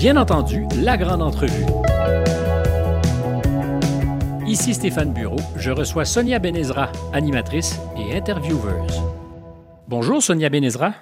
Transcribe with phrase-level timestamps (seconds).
[0.00, 1.66] Bien entendu, la grande entrevue.
[4.46, 9.02] Ici Stéphane Bureau, je reçois Sonia Benezra, animatrice et intervieweuse.
[9.88, 10.94] Bonjour Sonia Benezra.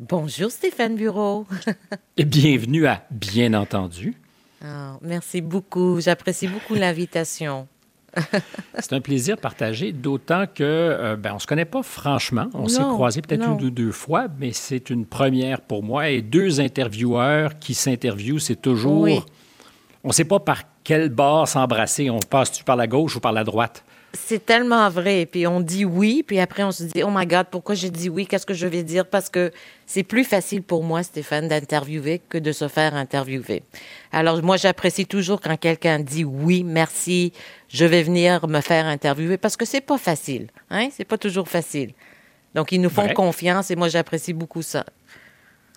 [0.00, 1.46] Bonjour Stéphane Bureau.
[2.16, 4.16] et bienvenue à Bien entendu.
[4.64, 7.68] Oh, merci beaucoup, j'apprécie beaucoup l'invitation.
[8.78, 12.46] C'est un plaisir partagé, d'autant que euh, ben, on se connaît pas franchement.
[12.54, 16.08] On s'est croisés peut-être une ou deux fois, mais c'est une première pour moi.
[16.08, 19.08] Et deux intervieweurs qui s'interviewent, c'est toujours.
[20.04, 22.08] On ne sait pas par quel bord s'embrasser.
[22.08, 23.84] On passe-tu par la gauche ou par la droite?
[24.14, 25.26] C'est tellement vrai.
[25.26, 28.08] Puis on dit oui, puis après on se dit oh my God, pourquoi j'ai dit
[28.08, 28.26] oui?
[28.26, 29.06] Qu'est-ce que je vais dire?
[29.06, 29.52] Parce que
[29.86, 33.62] c'est plus facile pour moi, Stéphane, d'interviewer que de se faire interviewer.
[34.10, 37.32] Alors moi, j'apprécie toujours quand quelqu'un dit oui, merci,
[37.68, 40.88] je vais venir me faire interviewer parce que c'est pas facile, hein?
[40.90, 41.92] C'est pas toujours facile.
[42.54, 44.86] Donc ils nous font confiance et moi j'apprécie beaucoup ça.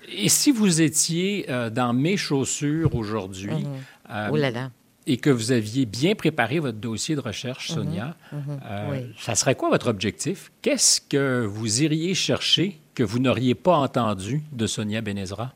[0.09, 3.67] Et si vous étiez euh, dans mes chaussures aujourd'hui, mhm.
[4.09, 4.71] euh, oh là là
[5.07, 7.75] et que vous aviez bien préparé votre dossier de recherche, mhm.
[7.75, 8.59] Sonia, mhm.
[8.65, 10.51] Euh, ça serait quoi votre objectif?
[10.61, 15.53] Qu'est-ce que vous iriez chercher que vous n'auriez pas entendu de Sonia Benezra?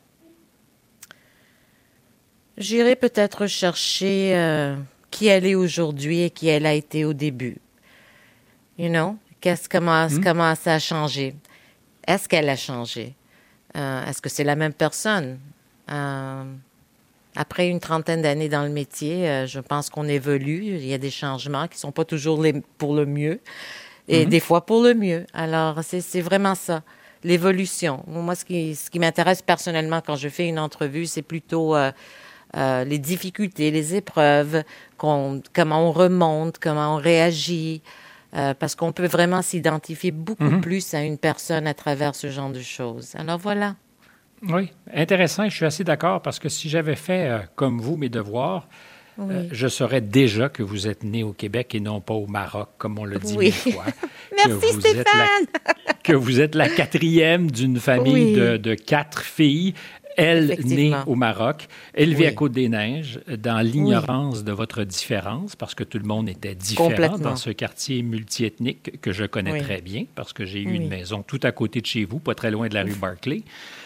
[2.57, 4.75] J'irais peut-être chercher euh,
[5.11, 7.57] qui elle est aujourd'hui et qui elle a été au début.
[8.77, 9.17] You know?
[9.41, 10.23] Qu'est-ce, comment, hmm?
[10.23, 11.35] comment ça a changé?
[12.07, 13.13] Est-ce qu'elle a changé?
[13.75, 15.37] Euh, est-ce que c'est la même personne?
[17.35, 20.63] Après une trentaine d'années dans le métier, euh, je pense qu'on évolue.
[20.63, 23.39] Il y a des changements qui sont pas toujours les, pour le mieux
[24.07, 24.29] et mhm.
[24.29, 25.25] des fois pour le mieux.
[25.33, 26.81] Alors, c'est vraiment ça,
[27.23, 28.03] l'évolution.
[28.07, 31.91] Moi, ce qui, ce qui m'intéresse personnellement quand je fais une entrevue, c'est plutôt euh,
[32.55, 34.63] euh, les difficultés, les épreuves,
[34.97, 37.81] comment on remonte, comment on réagit.
[38.31, 40.61] parce qu'on peut vraiment s'identifier beaucoup mhm.
[40.61, 43.13] plus à une personne à travers ce genre de choses.
[43.15, 43.75] Alors voilà.
[44.43, 45.49] Oui, intéressant.
[45.49, 48.67] Je suis assez d'accord parce que si j'avais fait euh, comme vous mes devoirs,
[49.19, 52.69] euh, je saurais déjà que vous êtes né au Québec et non pas au Maroc,
[52.77, 53.45] comme on le dit oui.
[53.45, 53.85] mille fois.
[54.35, 55.45] Merci Stéphane.
[56.03, 59.73] que vous êtes la quatrième d'une famille de, de, quatre filles
[60.17, 65.97] elle, née au Maroc, élevée à Côte-des-Neiges, dans l'ignorance de votre différence, parce que tout
[65.97, 70.45] le monde était différent dans ce quartier multiethnique que je connais très bien, parce que
[70.45, 72.83] j'ai eu une maison tout à côté de chez vous, pas très loin de la
[72.83, 73.43] rue Barclay.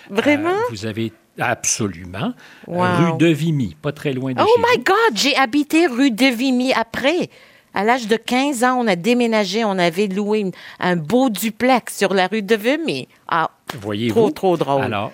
[0.10, 0.50] Vraiment?
[0.50, 2.34] Euh, vous avez absolument.
[2.68, 4.66] rue de Vimy, pas très loin de oh chez vous.
[4.68, 7.30] Oh my God, j'ai habité rue de Vimy après.
[7.74, 12.14] À l'âge de 15 ans, on a déménagé, on avait loué un beau duplex sur
[12.14, 13.08] la rue de Vimy.
[13.28, 14.32] Ah, Voyez-vous?
[14.32, 14.84] Trop, trop drôle.
[14.84, 15.12] Alors,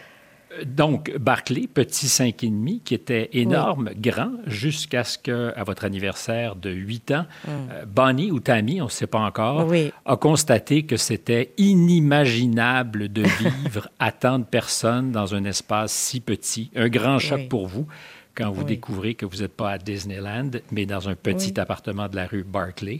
[0.63, 6.69] donc, Barclay, petit 5,5, qui était énorme, grand, jusqu'à ce que, à votre anniversaire de
[6.69, 7.49] 8 ans, mm.
[7.71, 9.67] euh, Bonnie ou Tammy, on ne sait pas encore,
[10.05, 13.23] a constaté que c'était inimaginable de
[13.63, 16.71] vivre à tant de personnes dans un espace si petit.
[16.75, 17.87] Un grand choc pour vous
[18.35, 22.17] quand vous découvrez que vous n'êtes pas à Disneyland, mais dans un petit appartement de
[22.17, 22.99] la rue Barclay.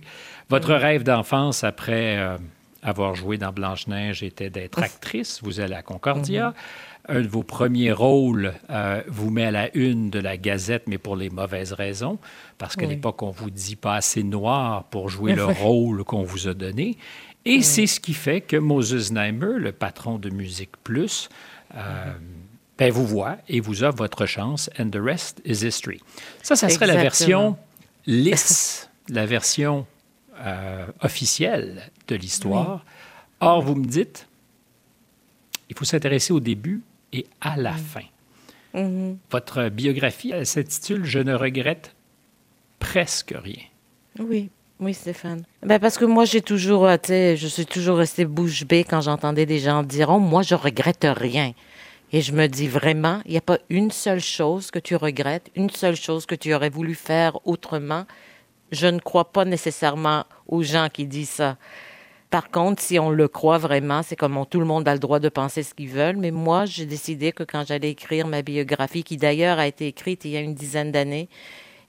[0.49, 2.37] Votre rêve d'enfance après euh,
[2.81, 5.41] avoir joué dans Blanche-Neige était d'être actrice.
[5.43, 6.51] Vous allez à Concordia.
[6.51, 10.83] Mm-hmm un de vos premiers rôles euh, vous met à la une de la Gazette,
[10.87, 12.19] mais pour les mauvaises raisons,
[12.57, 16.47] parce qu'à l'époque, on vous dit pas assez noir pour jouer le rôle qu'on vous
[16.47, 16.97] a donné.
[17.45, 21.29] Et c'est ce qui fait que Moses Neimer, le patron de Musique Plus,
[21.75, 22.13] euh,
[22.77, 26.01] ben, vous voit et vous offre votre chance, and the rest is history.
[26.41, 27.55] Ça, ça serait la version
[28.07, 29.85] lisse, la version
[30.39, 32.83] euh, officielle de l'histoire.
[33.39, 34.27] Or, vous me dites,
[35.69, 36.81] il faut s'intéresser au début
[37.13, 37.77] et à la mm.
[37.77, 38.01] fin.
[38.73, 39.15] Mm-hmm.
[39.31, 41.95] Votre biographie s'intitule Je ne regrette
[42.79, 43.63] presque rien.
[44.19, 44.49] Oui.
[44.79, 45.43] Oui, Stéphane.
[45.63, 49.45] Ben parce que moi, j'ai toujours, euh, je suis toujours restée bouche bée quand j'entendais
[49.45, 51.53] des gens dire Oh, moi, je regrette rien.
[52.11, 55.49] Et je me dis vraiment, il n'y a pas une seule chose que tu regrettes,
[55.55, 58.05] une seule chose que tu aurais voulu faire autrement.
[58.71, 61.57] Je ne crois pas nécessairement aux gens qui disent ça.
[62.35, 65.19] Par contre, si on le croit vraiment, c'est comme tout le monde a le droit
[65.19, 66.17] de penser ce qu'ils veulent.
[66.17, 70.25] Mais moi, j'ai décidé que quand j'allais écrire ma biographie, qui d'ailleurs a été écrite
[70.25, 71.29] il y a une dizaine d'années,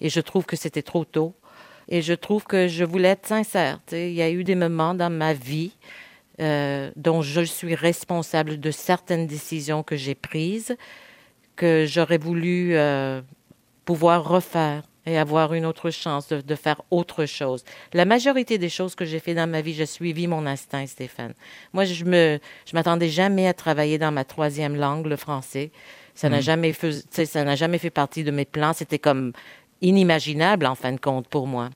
[0.00, 1.34] et je trouve que c'était trop tôt,
[1.88, 3.80] et je trouve que je voulais être sincère.
[3.90, 5.72] Il y a eu des moments dans ma vie
[6.40, 10.76] euh, dont je suis responsable de certaines décisions que j'ai prises,
[11.56, 13.20] que j'aurais voulu euh,
[13.84, 17.64] pouvoir refaire et avoir une autre chance de, faire autre chose.
[17.92, 21.32] La majorité des choses que j'ai fait dans ma vie, j'ai suivi mon instinct, Stéphane.
[21.72, 25.70] Moi, je me, je m'attendais jamais à travailler dans ma troisième langue, le français.
[26.14, 26.42] Ça n'a mm.
[26.42, 28.72] jamais fait, ça n'a jamais fait partie de mes plans.
[28.72, 29.32] C'était comme
[29.80, 31.70] inimaginable, en fin de compte, pour moi.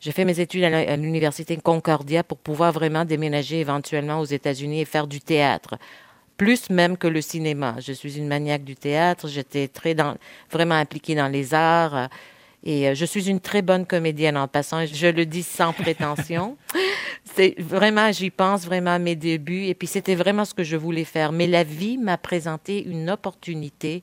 [0.00, 4.84] J'ai fait mes études à l'université Concordia pour pouvoir vraiment déménager éventuellement aux États-Unis et
[4.84, 5.76] faire du théâtre.
[6.36, 7.74] plus même que le cinéma.
[7.80, 10.14] Je suis une maniaque du théâtre, j'étais très dans,
[10.52, 12.08] vraiment impliquée dans les arts.
[12.64, 16.56] Et euh, je suis une très bonne comédienne en passant, je le dis sans prétention.
[17.24, 19.66] c'est vraiment, j'y pense vraiment à mes débuts.
[19.66, 21.32] Et puis c'était vraiment ce que je voulais faire.
[21.32, 24.02] Mais la vie m'a présenté une opportunité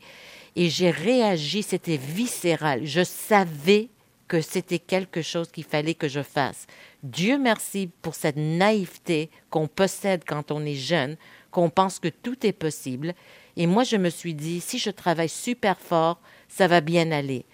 [0.55, 2.85] et j'ai réagi, c'était viscéral.
[2.85, 3.89] Je savais
[4.27, 6.65] que c'était quelque chose qu'il fallait que je fasse.
[7.03, 11.17] Dieu merci pour cette naïveté qu'on possède quand on est jeune,
[11.51, 13.13] qu'on pense que tout est possible.
[13.57, 16.19] Et moi, je me suis dit, si je travaille super fort,
[16.49, 17.45] ça va bien aller.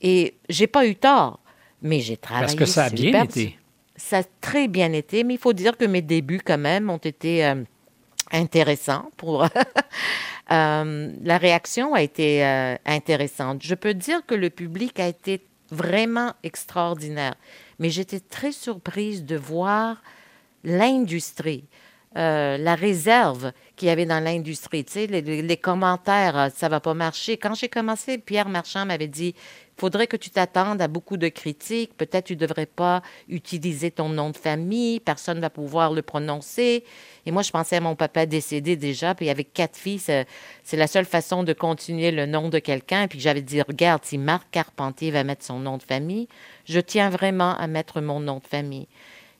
[0.00, 1.40] Et j'ai pas eu tort,
[1.82, 2.46] mais j'ai travaillé.
[2.46, 3.58] Parce que ça a bien été.
[3.96, 6.96] Ça a très bien été, mais il faut dire que mes débuts, quand même, ont
[6.96, 7.62] été euh,
[8.32, 9.46] intéressants pour.
[10.52, 13.62] Euh, la réaction a été euh, intéressante.
[13.62, 17.36] Je peux dire que le public a été vraiment extraordinaire,
[17.78, 20.02] mais j'étais très surprise de voir
[20.64, 21.66] l'industrie.
[22.16, 26.94] la réserve qu'il y avait dans l'industrie, tu sais, les, les, commentaires, ça va pas
[26.94, 27.36] marcher.
[27.36, 29.36] Quand j'ai commencé, Pierre Marchand m'avait dit,
[29.80, 31.96] faudrait que tu t'attendes à beaucoup de critiques.
[31.96, 35.00] Peut-être tu ne devrais pas utiliser ton nom de famille.
[35.00, 36.84] Personne ne va pouvoir le prononcer.
[37.24, 40.26] Et moi, je pensais à mon papa décédé déjà, puis avec quatre filles, c'est
[40.76, 43.08] la seule façon de continuer le nom de quelqu'un.
[43.08, 46.28] Puis j'avais dit, regarde, si Marc Carpentier va mettre son nom de famille,
[46.66, 48.86] je tiens vraiment à mettre mon nom de famille.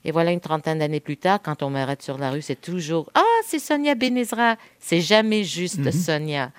[0.07, 3.11] Et voilà, une trentaine d'années plus tard, quand on m'arrête sur la rue, c'est toujours
[3.15, 4.57] Ah, c'est Sonia Benezra.
[4.79, 6.05] C'est jamais juste mm-hmm.
[6.05, 6.53] Sonia.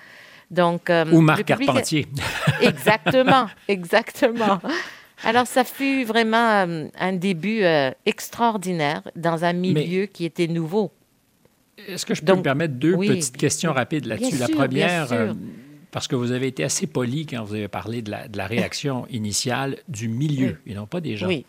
[0.52, 2.06] Donc, euh, Ou Marc Carpentier.
[2.60, 4.60] exactement, exactement.
[5.24, 10.92] Alors, ça fut vraiment euh, un début euh, extraordinaire dans un milieu qui était nouveau.
[11.88, 14.36] Est-ce que je peux me permettre deux petites questions rapides là-dessus?
[14.36, 15.08] La première,
[15.90, 19.78] parce que vous avez été assez poli quand vous avez parlé de la, réaction initiale
[19.88, 21.28] du milieu et non pas des gens.
[21.28, 21.46] Oui.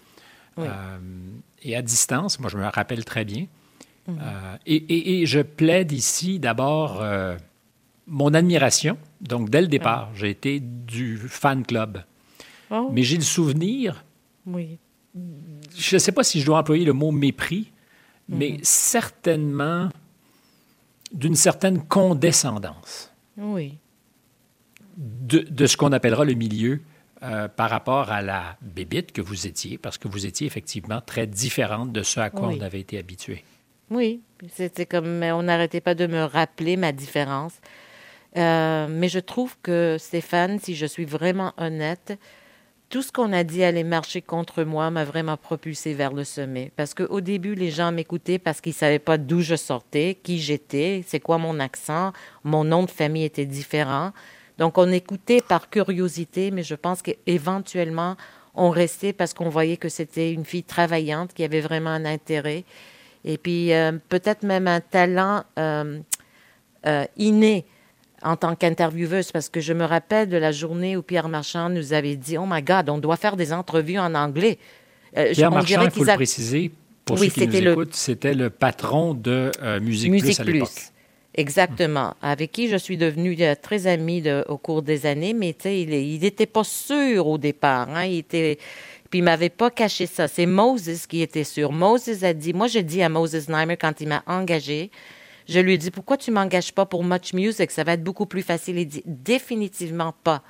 [1.61, 3.47] et à distance, moi, je me rappelle très bien.
[4.65, 7.03] Et, et, je plaide ici d'abord
[8.07, 8.97] mon admiration.
[9.21, 12.03] Donc, dès le départ, j'ai été du fan club.
[12.69, 12.89] Oh.
[12.91, 14.03] Mais j'ai le souvenir.
[14.45, 14.79] Oui.
[15.75, 17.71] Je ne sais pas si je dois employer le mot mépris,
[18.27, 18.59] mais mhm.
[18.63, 19.89] certainement
[21.11, 23.11] d'une certaine condescendance.
[23.37, 23.77] Oui.
[24.97, 26.81] De, ce qu'on appellera le milieu
[27.23, 31.25] euh, par rapport à la bébite que vous étiez, parce que vous étiez effectivement très
[31.27, 33.43] différente de ce à quoi on avait été habitué.
[33.89, 34.21] Oui,
[34.51, 37.53] c'était comme on n'arrêtait pas de me rappeler ma différence.
[38.37, 42.17] Euh, mais je trouve que Stéphane, si je suis vraiment honnête,
[42.89, 46.71] tout ce qu'on a dit allait marcher contre moi m'a vraiment propulsé vers le sommet.
[46.75, 50.39] Parce qu'au début, les gens m'écoutaient parce qu'ils ne savaient pas d'où je sortais, qui
[50.39, 52.13] j'étais, c'est quoi mon accent,
[52.43, 54.11] mon nom de famille était différent.
[54.59, 58.15] Donc, on écoutait par curiosité, mais je pense qu'éventuellement,
[58.53, 62.63] on restait parce qu'on voyait que c'était une fille travaillante qui avait vraiment un intérêt.
[63.25, 65.99] Et puis, euh, peut-être même un talent euh,
[67.17, 67.65] inné
[68.23, 71.93] en tant qu'intervieweuse parce que je me rappelle de la journée où Pierre Marchand nous
[71.93, 74.57] avait dit Oh my God, on doit faire des entrevues en anglais.
[75.17, 76.71] Euh, Pierre Marchand, il faut le préciser,
[77.05, 80.69] pour ceux qui nous écoutent, c'était le patron de euh, Musique, Plus à l'époque.
[81.35, 86.19] Exactement, avec qui je suis devenue euh, très amie au cours des années, mais il
[86.19, 87.89] n'était pas sûr au départ.
[87.89, 88.59] Hein, il était,
[89.09, 90.27] puis il m'avait pas caché ça.
[90.27, 91.71] C'est Moses qui était sûr.
[91.71, 94.91] Moses a dit, moi j'ai dit à Moses Neimer quand il m'a engagé,
[95.47, 97.71] je lui ai dit, pourquoi tu m'engages pas pour Much Music?
[97.71, 98.77] Ça va être beaucoup plus facile.
[98.77, 100.41] Il dit, définitivement pas.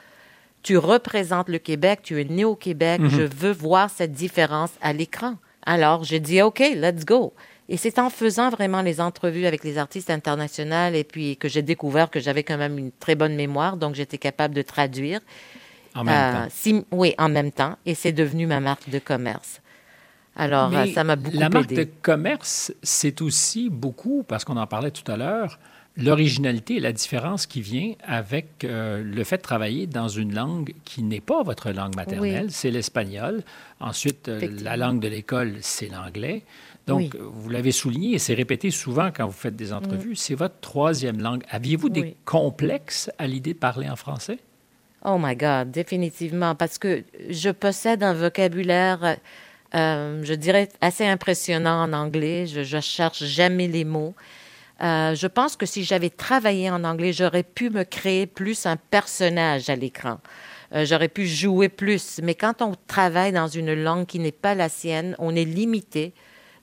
[0.61, 3.09] Tu représentes le Québec, tu es né au Québec, mhm.
[3.09, 5.35] je veux voir cette différence à l'écran.
[5.65, 7.33] Alors, j'ai dit, OK, let's go.
[7.69, 11.61] Et c'est en faisant vraiment les entrevues avec les artistes internationaux et puis que j'ai
[11.61, 15.21] découvert que j'avais quand même une très bonne mémoire, donc j'étais capable de traduire.
[15.95, 16.71] En même temps.
[16.71, 17.77] Euh, oui, en même temps.
[17.85, 19.61] Et c'est devenu ma marque de commerce.
[20.35, 24.91] Alors, ça m'a beaucoup La marque de commerce, c'est aussi beaucoup, parce qu'on en parlait
[24.91, 25.59] tout à l'heure,
[25.95, 30.73] l'originalité et la différence qui vient avec euh, le fait de travailler dans une langue
[30.85, 33.43] qui n'est pas votre langue maternelle, c'est l'espagnol.
[33.79, 36.43] Ensuite, euh, la langue de l'école, c'est l'anglais.
[36.87, 40.59] Donc, vous l'avez souligné et c'est répété souvent quand vous faites des entrevues, c'est votre
[40.59, 41.43] troisième langue.
[41.49, 44.39] Aviez-vous des complexes à l'idée de parler en français?
[45.05, 49.17] Oh my God, définitivement, parce que je possède un vocabulaire
[49.75, 52.47] euh, je dirais, assez impressionnant en anglais.
[52.47, 54.13] Je, je cherche jamais les mots.
[54.81, 58.75] Euh, je pense que si j'avais travaillé en anglais, j'aurais pu me créer plus un
[58.77, 60.19] personnage à l'écran.
[60.73, 62.19] Euh, j'aurais pu jouer plus.
[62.23, 66.13] Mais quand on travaille dans une langue qui n'est pas la sienne, on est limité.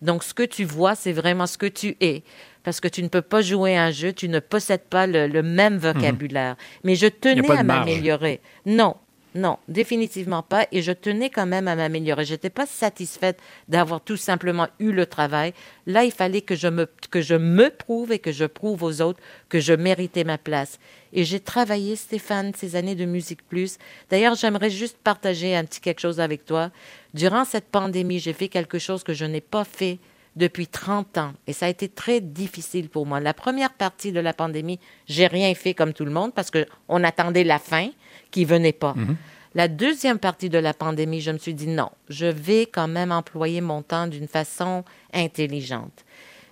[0.02, 2.22] Donc, ce que tu vois, c'est vraiment ce que tu es.
[2.62, 5.78] Parce que tu ne peux pas jouer un jeu, tu ne possèdes pas le, même
[5.78, 6.56] vocabulaire.
[6.84, 8.40] Mais je tenais à m'améliorer.
[8.66, 8.96] Non,
[9.34, 10.66] non, définitivement pas.
[10.72, 12.24] Et je tenais quand même à m'améliorer.
[12.24, 15.54] Je n'étais pas satisfaite d'avoir tout simplement eu le travail.
[15.86, 19.00] Là, il fallait que je, me, que je me prouve et que je prouve aux
[19.00, 20.78] autres que je méritais ma place.
[21.12, 23.78] Et j'ai travaillé, Stéphane, ces années de Musique Plus.
[24.10, 26.70] D'ailleurs, j'aimerais juste partager un petit quelque chose avec toi.
[27.14, 29.98] Durant cette pandémie, j'ai fait quelque chose que je n'ai pas fait
[30.36, 33.20] depuis 30 ans et ça a été très difficile pour moi.
[33.20, 37.04] La première partie de la pandémie, j'ai rien fait comme tout le monde parce qu'on
[37.04, 37.88] attendait la fin
[38.30, 38.94] qui venait pas.
[38.96, 39.16] Mhm.
[39.54, 43.10] La deuxième partie de la pandémie, je me suis dit non, je vais quand même
[43.10, 46.04] employer mon temps d'une façon intelligente.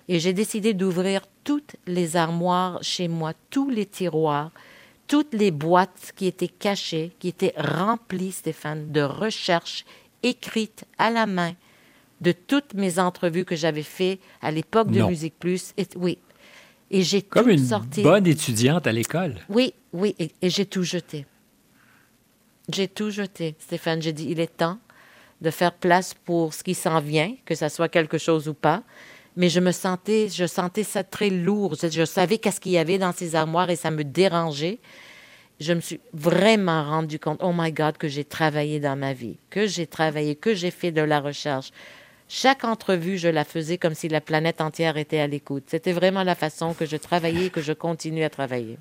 [0.09, 4.51] Et j'ai décidé d'ouvrir toutes les armoires chez moi, tous les tiroirs,
[5.07, 9.85] toutes les boîtes qui étaient cachées, qui étaient remplies, Stéphane, de recherches
[10.21, 11.53] écrites à la main
[12.21, 15.73] de toutes mes entrevues que j'avais faites à l'époque de Musique Plus.
[15.77, 16.17] Et, oui.
[16.91, 18.01] Et j'ai Comme une sorti.
[18.01, 19.35] bonne étudiante à l'école.
[19.47, 21.25] Oui, oui, et j'ai tout jeté.
[22.71, 24.01] J'ai tout jeté, Stéphane.
[24.01, 24.79] J'ai dit, il est temps
[25.41, 28.83] de faire place pour ce qui s'en vient, que ça soit quelque chose ou pas.
[29.35, 31.75] Mais je me sentais, je sentais ça très lourd.
[31.81, 34.79] Je, savais qu'est-ce qu'il y avait dans ces armoires et ça me dérangeait.
[35.59, 39.37] Je me suis vraiment rendu compte, oh my God, que j'ai travaillé dans ma vie,
[39.49, 41.71] que j'ai travaillé, que j'ai fait de la recherche.
[42.31, 45.63] Chaque entrevue, je la faisais comme si la planète entière était à l'écoute.
[45.65, 48.77] C'était vraiment la façon que je travaillais et que je continue à travailler.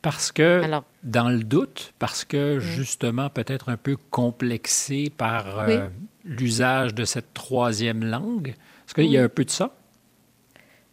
[0.00, 0.62] Parce que,
[1.04, 5.86] dans le doute, parce que justement peut-être un peu complexé par euh,
[6.24, 9.76] l'usage de cette troisième langue, est-ce qu'il y a un peu de ça?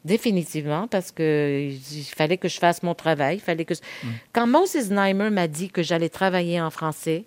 [0.04, 3.38] Définitivement, parce que il fallait que je fasse mon travail.
[3.38, 4.08] Il fallait que mm.
[4.34, 7.26] Quand Moses Neimer m'a dit que j'allais travailler en français,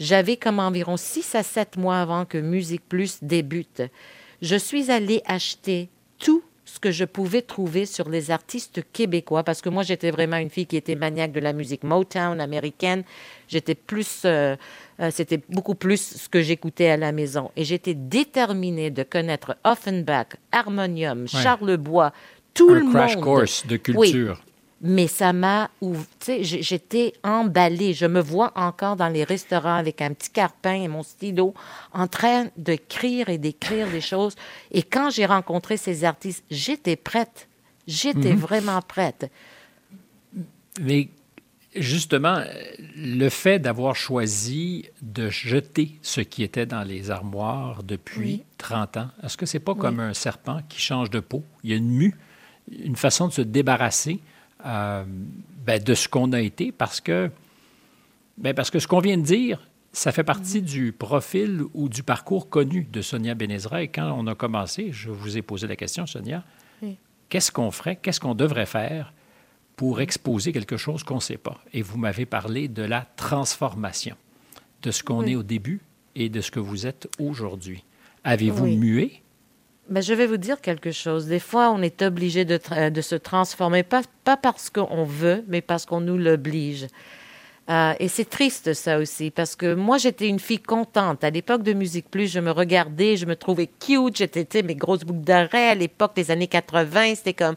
[0.00, 3.82] j'avais comme environ six à sept mois avant que Musique Plus débute.
[4.42, 9.60] Je suis allée acheter tout ce que je pouvais trouver sur les artistes québécois, parce
[9.60, 13.02] que moi, j'étais vraiment une fille qui était maniaque de la musique Motown américaine.
[13.48, 14.56] J'étais plus, euh,
[15.00, 17.50] euh, c'était beaucoup plus ce que j'écoutais à la maison.
[17.56, 22.12] Et j'étais déterminée de connaître Offenbach, Harmonium, Charlebois,
[22.54, 22.96] tout le monde.
[22.96, 24.40] Un crash course de culture
[24.80, 25.70] mais ça m'a,
[26.40, 27.92] j'étais emballée.
[27.92, 31.54] Je me vois encore dans les restaurants avec un petit carpin et mon stylo
[31.92, 34.34] en train d'écrire et d'écrire des choses.
[34.70, 37.48] Et quand j'ai rencontré ces artistes, j'étais prête.
[37.86, 38.38] J'étais mhm.
[38.38, 39.30] vraiment prête.
[40.80, 41.08] Mais
[41.76, 42.42] justement,
[42.96, 49.10] le fait d'avoir choisi de jeter ce qui était dans les armoires depuis 30 ans,
[49.22, 51.44] est-ce que c'est pas comme un serpent qui change de peau?
[51.64, 52.16] Il y a une mue,
[52.70, 54.20] une façon de se débarrasser
[54.64, 55.04] euh,
[55.64, 57.30] ben, de ce qu'on a été parce que,
[58.38, 62.02] ben, parce que ce qu'on vient de dire, ça fait partie du profil ou du
[62.02, 63.82] parcours connu de Sonia Benezra.
[63.82, 66.44] Et quand on a commencé, je vous ai posé la question, Sonia,
[67.28, 69.12] qu'est-ce qu'on ferait, qu'est-ce qu'on devrait faire
[69.76, 71.58] pour exposer quelque chose qu'on ne sait pas?
[71.72, 74.16] Et vous m'avez parlé de la transformation,
[74.82, 75.80] de ce qu'on est au début
[76.14, 77.84] et de ce que vous êtes aujourd'hui.
[78.24, 79.22] Avez-vous mué?
[79.90, 81.26] Ben, je vais vous dire quelque chose.
[81.26, 85.60] Des fois, on est obligé de, de se transformer, pas, pas parce qu'on veut, mais
[85.60, 86.86] parce qu'on nous l'oblige.
[87.68, 91.22] Euh, et c'est triste ça aussi, parce que moi j'étais une fille contente.
[91.22, 95.04] À l'époque de Musique Plus, je me regardais, je me trouvais cute, j'étais mes grosses
[95.04, 97.54] boucles d'arrêt à l'époque des années 80, c'était comme...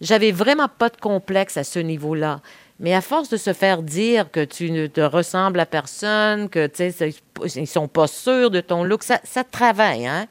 [0.00, 2.40] J'avais vraiment pas de complexe à ce niveau-là.
[2.80, 6.66] Mais à force de se faire dire que tu ne te ressembles à personne, que
[6.66, 7.14] tu sais,
[7.54, 10.26] ils sont pas sûrs de ton look, ça, ça travaille, hein?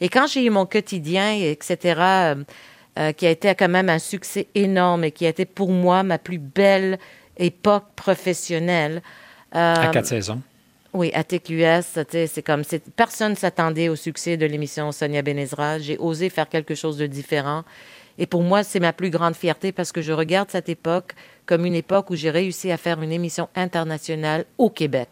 [0.00, 2.34] Et quand j'ai eu mon quotidien, etc., euh,
[2.98, 6.02] euh, qui a été quand même un succès énorme et qui a été pour moi
[6.02, 6.98] ma plus belle
[7.36, 9.02] époque professionnelle.
[9.54, 10.40] Euh, à quatre saisons.
[10.94, 12.62] Oui, à TQS, c'est comme
[12.96, 15.78] personne s'attendait au succès de l'émission Sonia Benezra.
[15.78, 17.62] J'ai osé faire quelque chose de différent.
[18.16, 21.12] Et pour moi, c'est ma plus grande fierté parce que je regarde cette époque
[21.46, 25.08] comme une époque où j'ai réussi à faire une émission internationale au Québec.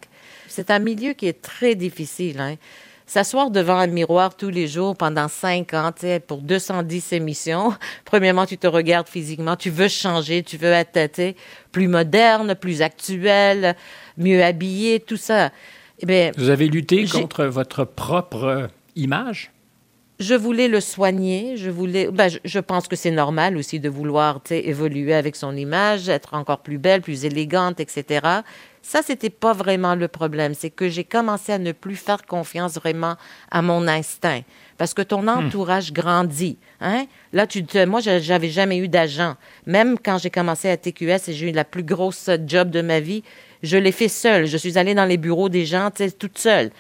[0.49, 2.41] C'est un milieu qui est très difficile.
[2.41, 2.57] Hein
[3.07, 5.93] s'asseoir devant un miroir tous les jours pendant cinq ans,
[6.27, 7.73] pour 210 émissions.
[8.05, 11.35] Premièrement, tu te regardes physiquement, tu veux changer, tu veux être
[11.73, 13.77] plus moderne, plus actuel,
[14.19, 15.51] mieux habillé, tout ça.
[16.07, 19.51] Eh Vous avez lutté contre votre propre image?
[20.19, 21.57] Je voulais le soigner.
[21.57, 22.09] Je voulais.
[22.11, 26.61] Ben, je, pense que c'est normal aussi de vouloir évoluer avec son image, être encore
[26.61, 28.21] plus belle, plus élégante, etc.
[28.89, 30.55] Ça, c'était pas vraiment le problème.
[30.55, 33.17] C'est que j'ai commencé à ne plus faire confiance vraiment
[33.51, 34.43] à mon instinct.
[34.79, 35.29] Parce que ton hmm.
[35.29, 36.57] entourage grandit.
[36.81, 37.07] Hein?
[37.33, 39.35] Là, tu te, moi, j'avais jamais eu d'agent.
[39.67, 43.01] Même quand j'ai commencé à TQS et j'ai eu la plus grosse job de ma
[43.01, 43.25] vie,
[43.65, 44.47] je l'ai fait seule.
[44.47, 46.71] Je suis allée dans les bureaux des gens, tu sais, toute seule.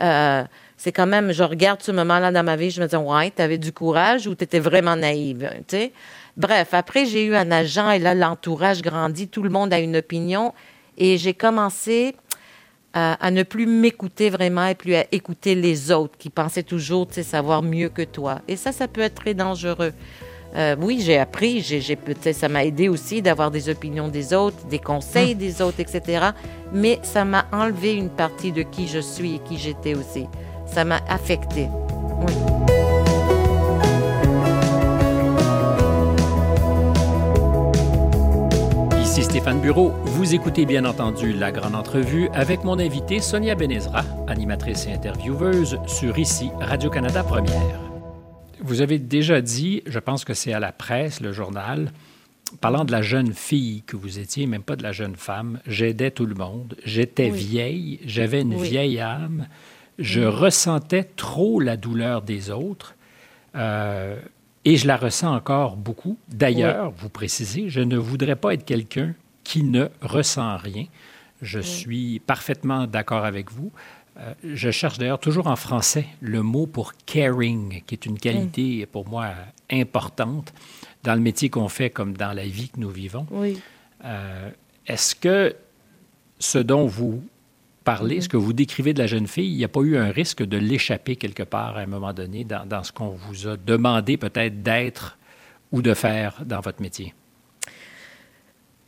[0.00, 0.42] Euh,
[0.78, 3.42] c'est quand même, je regarde ce moment-là dans ma vie, je me dis, ouais, tu
[3.42, 5.92] avais du courage ou tu étais vraiment naïve, tu sais?
[6.38, 9.98] Bref, après, j'ai eu un agent et là, l'entourage grandit, tout le monde a une
[9.98, 10.54] opinion
[11.00, 12.14] et j'ai commencé
[12.92, 17.62] à, ne plus m'écouter vraiment et plus à écouter les autres qui pensaient toujours savoir
[17.62, 18.40] mieux que toi.
[18.48, 19.92] Et ça, ça peut être très dangereux.
[20.56, 21.80] Euh, oui, j'ai appris, j'ai,
[22.32, 26.30] ça m'a aidé aussi d'avoir des opinions des autres, des conseils des autres, etc.
[26.72, 30.26] Mais ça m'a enlevé une partie de qui je suis et qui j'étais aussi.
[30.66, 31.68] Ça m'a affecté.
[32.26, 32.59] Oui.
[39.40, 39.88] Stéphane Bureau.
[40.04, 45.78] Vous écoutez bien entendu la grande entrevue avec mon invité Sonia Benezra, animatrice et intervieweuse
[45.86, 47.80] sur ici Radio-Canada Première.
[48.60, 51.90] Vous avez déjà dit, je pense que c'est à la presse, le journal,
[52.60, 56.10] parlant de la jeune fille que vous étiez, même pas de la jeune femme, j'aidais
[56.10, 59.46] tout le monde, j'étais vieille, j'avais une vieille âme,
[59.98, 62.94] je ressentais trop la douleur des autres.
[63.56, 64.20] Euh,
[64.66, 66.18] et je la ressens encore beaucoup.
[66.28, 69.14] D'ailleurs, vous précisez, je ne voudrais pas être quelqu'un
[69.50, 70.84] qui ne ressent rien.
[71.42, 73.72] Je suis parfaitement d'accord avec vous.
[74.16, 78.86] Euh, je cherche d'ailleurs toujours en français le mot pour caring, qui est une qualité
[78.86, 79.30] pour moi
[79.68, 80.52] importante
[81.02, 83.26] dans le métier qu'on fait comme dans la vie que nous vivons.
[83.32, 83.60] Oui.
[84.04, 84.50] Euh,
[84.86, 85.56] est-ce que
[86.38, 87.20] ce dont vous
[87.82, 88.22] parlez, mm-hmm.
[88.22, 90.44] ce que vous décrivez de la jeune fille, il n'y a pas eu un risque
[90.44, 94.16] de l'échapper quelque part à un moment donné dans, dans ce qu'on vous a demandé
[94.16, 95.18] peut-être d'être
[95.72, 97.14] ou de faire dans votre métier?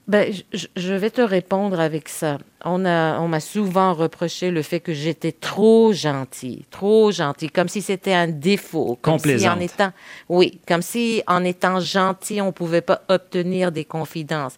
[0.09, 2.38] Ben, je, vais te répondre avec ça.
[2.64, 7.68] On a, on m'a souvent reproché le fait que j'étais trop gentille, trop gentille, comme
[7.68, 8.99] si c'était un défaut.
[9.00, 9.92] Comme si en étant,
[10.28, 14.56] oui, comme si en étant gentil, on pouvait pas obtenir des confidences.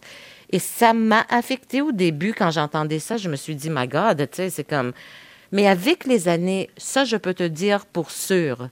[0.51, 3.17] Et ça m'a affecté au début quand j'entendais ça.
[3.17, 4.93] Je me suis dit, my God, tu sais, c'est comme.
[5.51, 8.69] Mais avec les années, ça, je peux te dire pour sûr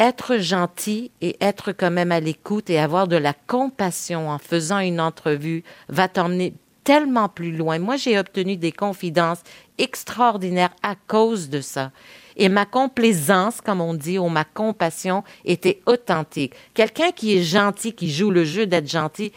[0.00, 4.78] être gentil et être quand même à l'écoute et avoir de la compassion en faisant
[4.78, 6.54] une entrevue va t'emmener
[6.84, 7.78] tellement plus loin.
[7.78, 9.42] Moi, j'ai obtenu des confidences
[9.76, 11.92] extraordinaires à cause de ça.
[12.36, 16.54] Et ma complaisance, comme on dit, ou ma compassion était authentique.
[16.72, 19.32] Quelqu'un qui est gentil, qui joue le jeu d'être gentil,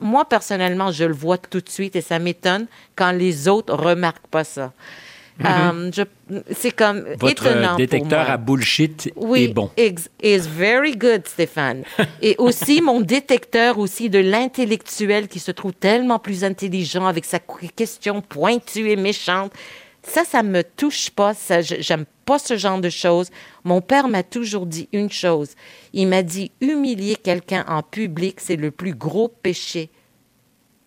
[0.00, 4.26] moi, personnellement, je le vois tout de suite et ça m'étonne quand les autres remarquent
[4.28, 4.72] pas ça.
[5.44, 5.90] Euh,
[6.50, 9.70] c'est comme Votre détecteur à bullshit est bon.
[9.76, 11.84] is very good, Stéphane.
[12.22, 17.38] Et aussi mon détecteur aussi de l'intellectuel qui se trouve tellement plus intelligent avec sa
[17.38, 19.52] question pointue et méchante.
[20.02, 21.34] Ça, ça me touche pas.
[21.34, 23.30] Ça, j'aime pas ce genre de choses.
[23.64, 25.50] Mon père m'a toujours dit une chose.
[25.92, 29.90] Il m'a dit humilier quelqu'un en public, c'est le plus gros péché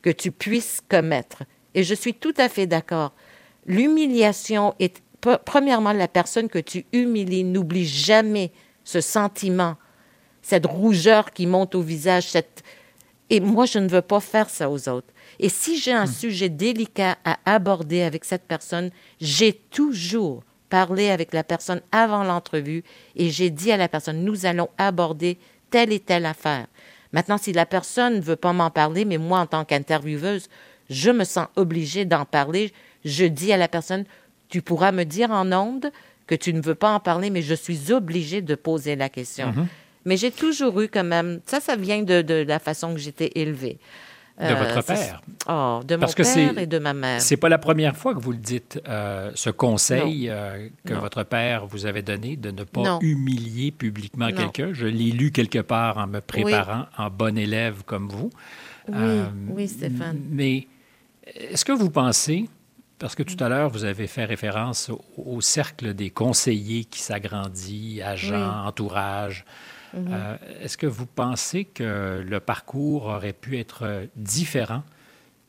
[0.01, 1.43] que tu puisses commettre.
[1.73, 3.13] Et je suis tout à fait d'accord.
[3.65, 5.01] L'humiliation est,
[5.45, 8.51] premièrement, la personne que tu humilies n'oublie jamais
[8.83, 9.75] ce sentiment,
[10.41, 12.63] cette rougeur qui monte au visage, cette...
[13.29, 15.13] Et moi, je ne veux pas faire ça aux autres.
[15.39, 16.13] Et si j'ai un hmm.
[16.13, 22.83] sujet délicat à aborder avec cette personne, j'ai toujours parlé avec la personne avant l'entrevue
[23.15, 25.37] et j'ai dit à la personne, nous allons aborder
[25.69, 26.67] telle et telle affaire.
[27.13, 30.47] Maintenant, si la personne ne veut pas m'en parler, mais moi, en tant qu'intervieweuse,
[30.89, 32.71] je me sens obligée d'en parler,
[33.05, 34.05] je dis à la personne,
[34.49, 35.91] tu pourras me dire en ondes
[36.27, 39.51] que tu ne veux pas en parler, mais je suis obligée de poser la question.
[39.51, 39.67] Mhm.
[40.05, 43.77] Mais j'ai toujours eu quand même, ça, ça vient de, la façon que j'étais élevée.
[44.39, 45.21] De euh, votre père.
[45.47, 47.21] Oh, de mon père et de ma mère.
[47.21, 51.23] C'est pas la première fois que vous le dites, euh, ce conseil euh, que votre
[51.23, 54.69] père vous avait donné de ne pas humilier publiquement quelqu'un.
[54.71, 58.31] Je l'ai lu quelque part en me préparant en bon élève comme vous.
[58.87, 60.21] Oui, oui Stéphane.
[60.31, 60.67] Mais
[61.35, 62.49] est-ce que vous pensez
[63.01, 67.99] parce que tout à l'heure, vous avez fait référence au, cercle des conseillers qui s'agrandit,
[68.03, 69.43] agents, entourage.
[69.95, 70.07] Mhm.
[70.11, 74.83] Euh, est-ce que vous pensez que le parcours aurait pu être différent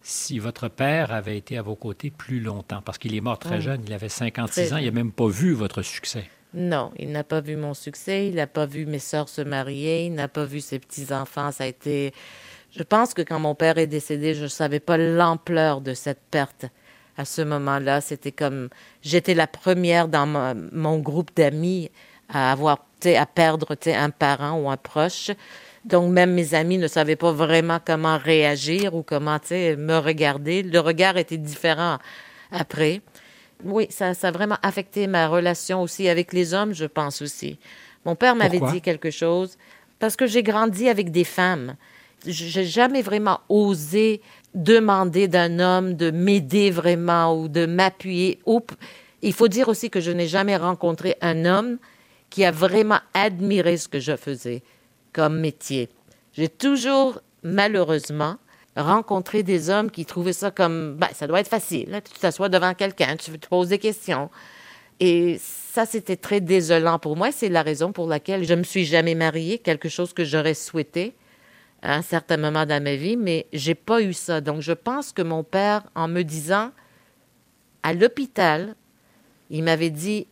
[0.00, 2.80] si votre père avait été à vos côtés plus longtemps?
[2.80, 5.52] Parce qu'il est mort très jeune, il avait 56 ans, il n'a même pas vu
[5.52, 6.24] votre succès.
[6.54, 10.06] Non, il n'a pas vu mon succès, il n'a pas vu mes sœurs se marier,
[10.06, 11.52] il n'a pas vu ses petits-enfants.
[11.52, 12.14] Ça a été...
[12.74, 16.22] Je pense que quand mon père est décédé, je ne savais pas l'ampleur de cette
[16.30, 16.66] perte
[17.16, 18.00] à ce moment-là.
[18.00, 18.68] C'était comme
[19.02, 20.26] j'étais la première dans
[20.72, 21.90] mon groupe d'amis
[22.28, 25.30] à avoir à perdre un parent ou un proche.
[25.84, 30.62] Donc même mes amis ne savaient pas vraiment comment réagir ou comment me regarder.
[30.62, 31.98] Le regard était différent
[32.52, 33.00] après.
[33.64, 37.58] Oui, ça, ça a vraiment affecté ma relation aussi avec les hommes, je pense aussi.
[38.04, 39.56] Mon père m'avait dit quelque chose
[39.98, 41.76] parce que j'ai grandi avec des femmes.
[42.26, 44.20] J'ai jamais vraiment osé
[44.54, 48.40] demander d'un homme de m'aider vraiment ou de m'appuyer.
[49.22, 51.78] Il faut dire aussi que je n'ai jamais rencontré un homme
[52.30, 54.62] qui a vraiment admiré ce que je faisais
[55.12, 55.88] comme métier.
[56.32, 58.36] J'ai toujours, malheureusement,
[58.76, 62.00] rencontré des hommes qui trouvaient ça comme, ben, ça doit être facile.
[62.10, 64.30] Tu t'assois devant quelqu'un, tu poses des questions.
[64.98, 67.32] Et ça, c'était très désolant pour moi.
[67.32, 70.54] C'est la raison pour laquelle je ne me suis jamais mariée, quelque chose que j'aurais
[70.54, 71.14] souhaité
[71.82, 74.40] à un certain moment dans ma vie, mais j'ai pas eu ça.
[74.40, 76.70] Donc, je pense que mon père, en me disant
[77.82, 78.76] à l'hôpital,
[79.50, 80.26] il m'avait dit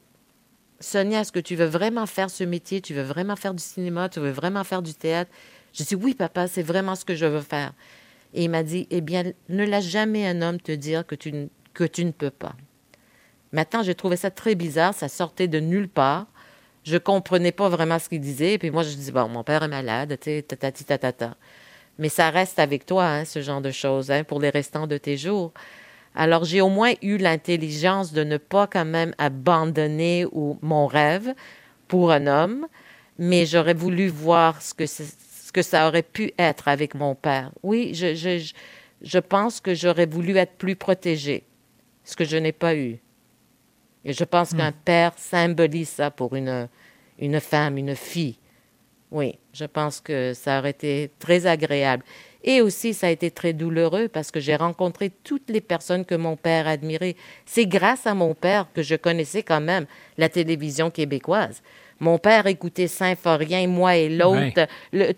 [0.78, 2.80] Sonia, est-ce que tu veux vraiment faire ce métier?
[2.80, 4.08] Tu veux vraiment faire du cinéma?
[4.08, 5.30] Tu veux vraiment faire du théâtre?
[5.72, 7.72] Je dis Oui, papa, c'est vraiment ce que je veux faire.
[8.32, 11.48] Et il m'a dit Eh bien, ne laisse jamais un homme te dire que tu,
[11.74, 12.54] que tu ne peux pas.
[13.52, 14.94] Maintenant, j'ai trouvé ça très bizarre.
[14.94, 16.26] Ça sortait de nulle part.
[16.84, 18.58] Je comprenais pas vraiment ce qu'il disait.
[18.58, 21.36] Puis moi, je dis Bon, mon père est malade, tu sais, tatati tatata.
[21.98, 24.96] Mais ça reste avec toi, hein, ce genre de choses, hein, pour les restants de
[24.96, 25.52] tes jours.
[26.14, 30.26] Alors, j'ai au moins eu l'intelligence de ne pas quand même abandonner
[30.62, 31.34] mon rêve
[31.88, 32.66] pour un homme,
[33.18, 37.52] mais j'aurais voulu voir ce que, ce que ça aurait pu être avec mon père.
[37.62, 38.52] Oui, je, je,
[39.02, 41.44] je pense que j'aurais voulu être plus protégée,
[42.04, 42.98] ce que je n'ai pas eu.
[44.04, 44.82] Et je pense qu'un hmm.
[44.84, 46.68] père symbolise ça pour une,
[47.18, 48.36] une femme, une fille.
[49.10, 52.04] Oui, je pense que ça aurait été très agréable.
[52.42, 56.14] Et aussi, ça a été très douloureux parce que j'ai rencontré toutes les personnes que
[56.14, 57.16] mon père admirait.
[57.44, 59.86] C'est grâce à mon père que je connaissais quand même
[60.16, 61.62] la télévision québécoise.
[61.98, 64.66] Mon père écoutait Symphorien, moi et l'autre,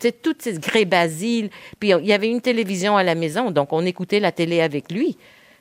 [0.01, 1.51] sais, toutes ces grès Basile.
[1.79, 4.90] Puis il y avait une télévision à la maison, donc on écoutait la télé avec
[4.90, 5.16] lui.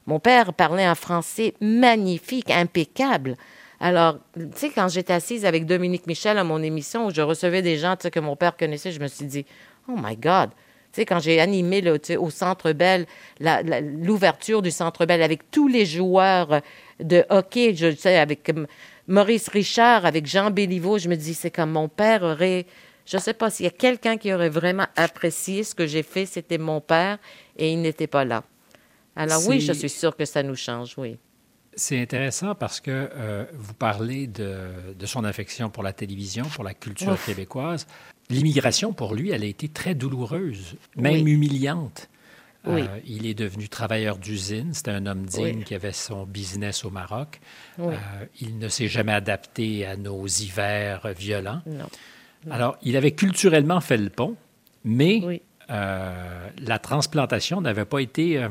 [0.08, 3.36] Mon père parlait un français magnifique, impeccable.
[3.80, 7.62] Alors, tu sais, quand j'étais assise avec Dominique Michel à mon émission, où je recevais
[7.62, 9.46] des gens que mon père connaissait, je me suis dit,
[9.88, 11.84] oh my God, tu sais, quand j'ai animé
[12.18, 13.06] au Centre Bell,
[13.40, 16.62] l'ouverture du Centre Bell avec tous les joueurs
[17.00, 18.52] de hockey, je sais, avec
[19.08, 22.66] Maurice Richard, avec Jean Béliveau, je me dis, c'est comme mon père aurait...
[23.06, 26.04] Je ne sais pas s'il y a quelqu'un qui aurait vraiment apprécié ce que j'ai
[26.04, 27.18] fait, c'était mon père,
[27.58, 28.44] et il n'était pas là.
[29.16, 31.18] Alors oui, je suis sûre que ça nous change, oui.
[31.74, 36.74] C'est intéressant parce que euh, vous parlez de, son affection pour la télévision, pour la
[36.74, 37.88] culture québécoise.
[38.30, 42.10] L'immigration, pour lui, elle a été très douloureuse, même humiliante.
[42.68, 44.74] Euh, il est devenu travailleur d'usine.
[44.74, 47.40] C'était un homme digne qui avait son business au Maroc.
[47.80, 47.96] Euh,
[48.40, 51.62] il ne s'est jamais adapté à nos hivers violents.
[52.50, 54.36] Alors, il avait culturellement fait le pont,
[54.84, 58.46] mais la transplantation n'avait pas été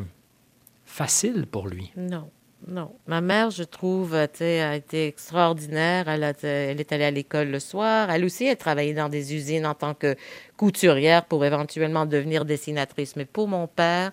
[0.91, 1.93] facile pour lui?
[1.97, 2.31] Non.
[2.69, 2.93] Non.
[3.07, 6.09] Ma mère, je trouve, a été extraordinaire.
[6.09, 8.11] Elle, est allée à l'école le soir.
[8.11, 10.15] Elle aussi, elle travaillé dans des usines en tant que
[10.57, 13.17] couturière pour éventuellement devenir dessinatrice.
[13.17, 14.13] Mais pour mon père,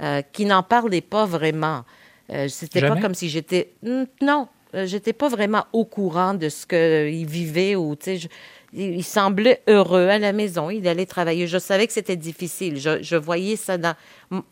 [0.00, 1.84] euh, qui n'en parlait pas vraiment,
[2.30, 3.72] euh, c'était pas comme si j'étais.
[3.82, 8.28] Non, euh, j'étais pas vraiment au courant de ce qu'il vivait ou, tu sais,
[8.72, 10.70] il semblait heureux à la maison.
[10.70, 11.46] Il allait travailler.
[11.46, 12.78] Je savais que c'était difficile.
[12.78, 13.94] Je, voyais ça dans,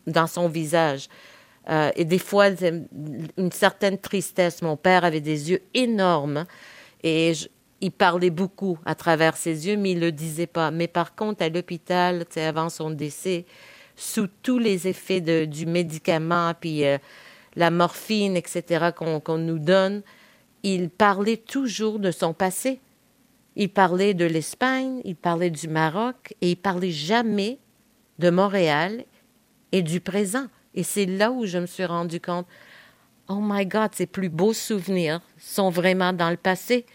[0.05, 1.07] dans son visage.
[1.69, 4.61] Euh, et des fois, une certaine tristesse.
[4.61, 6.45] Mon père avait des yeux énormes
[7.03, 7.33] et
[7.81, 10.71] il parlait beaucoup à travers ses yeux, mais il ne le disait pas.
[10.71, 13.45] Mais par contre, à l'hôpital, avant son décès,
[13.95, 16.97] sous tous les effets de, du médicament, puis euh,
[17.55, 20.03] la morphine, etc., qu'on nous donne,
[20.63, 22.79] il parlait toujours de son passé.
[23.55, 27.57] Il parlait de l'Espagne, il parlait du Maroc, et il parlait jamais
[28.19, 29.03] de Montréal
[29.71, 30.45] et du présent.
[30.77, 32.45] Et c'est là où je me suis rendu compte,
[33.27, 36.85] oh my God, ces plus beaux souvenirs sont vraiment dans le passé.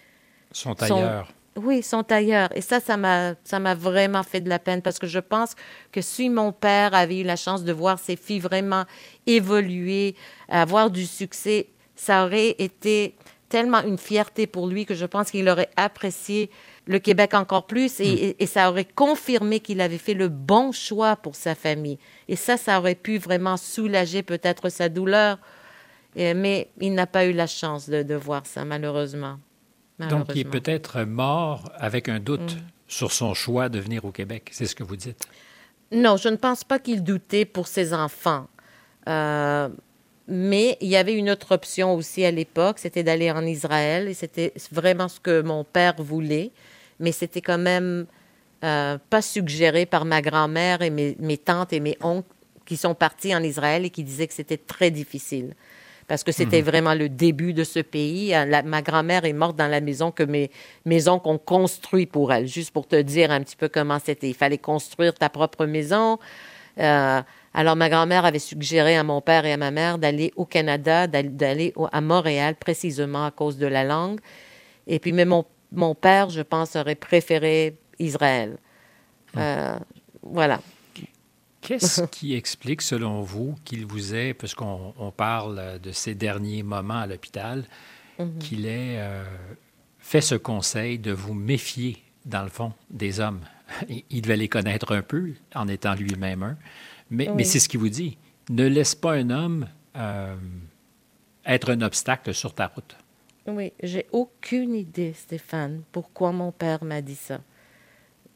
[0.53, 1.33] Sont ailleurs.
[1.57, 2.49] oui, sont ailleurs.
[2.57, 5.57] Et ça, ça m'a, ça m'a vraiment fait de la peine parce que je pense
[5.90, 8.85] que si mon père avait eu la chance de voir ses filles vraiment
[9.27, 10.14] évoluer,
[10.49, 11.66] avoir du succès,
[11.97, 13.16] ça aurait été
[13.49, 16.51] tellement une fierté pour lui que je pense qu'il aurait apprécié
[16.87, 18.35] le Québec encore plus mm.
[18.38, 21.99] et, ça aurait confirmé qu'il avait fait le bon choix pour sa famille.
[22.29, 25.38] Et ça, ça aurait pu vraiment soulager peut-être sa douleur.
[26.16, 29.38] mais il n'a pas eu la chance de, voir ça, malheureusement.
[29.99, 32.62] Donc, il est peut-être mort avec un doute mm.
[32.88, 34.49] sur son choix de venir au Québec.
[34.51, 35.29] C'est ce que vous dites.
[35.92, 38.49] Non, je ne pense pas qu'il doutait pour ses enfants.
[39.09, 39.68] Euh,
[40.27, 44.09] mais il y avait une autre option aussi à l'époque, c'était d'aller en Israël.
[44.09, 46.51] Et c'était vraiment ce que mon père voulait
[47.03, 48.07] mais c'était quand même
[48.65, 52.29] euh, pas suggéré par ma grand-mère et mes, tantes et mes oncles
[52.65, 55.55] qui sont partis en Israël et qui disaient que c'était très difficile.
[56.07, 56.67] Parce que c'était mhm.
[56.67, 58.35] vraiment le début de ce pays.
[58.35, 60.51] Euh, ma grand-mère est morte dans la maison que mes,
[60.85, 64.29] mes oncles ont construit pour elle, juste pour te dire un petit peu comment c'était.
[64.29, 66.19] Il fallait construire ta propre maison.
[66.79, 67.21] Euh,
[67.55, 71.07] alors, ma grand-mère avait suggéré à mon père et à ma mère d'aller au Canada,
[71.09, 74.21] d'aller à Montréal, précisément à cause de la langue.
[74.87, 78.59] Et puis, mais mon mon père, je pense, aurait préféré Israël.
[79.37, 79.79] Euh,
[80.23, 80.61] voilà.
[81.61, 87.01] Qu'est-ce qui explique, selon vous, qu'il vous ait, puisqu'on on parle de ces derniers moments
[87.01, 87.65] à l'hôpital,
[88.19, 88.39] mhm.
[88.39, 89.25] qu'il ait euh,
[89.99, 93.41] fait ce conseil de vous méfier, dans le fond, des hommes?
[94.11, 96.57] Il devait les connaître un peu en étant lui-même un,
[97.11, 98.19] mais, mais c'est ce qu'il vous dit.
[98.51, 100.35] Ne laisse pas un homme euh,
[101.45, 102.97] être un obstacle sur ta route.
[103.46, 107.40] Oui, j'ai aucune idée, Stéphane, pourquoi mon père m'a dit ça.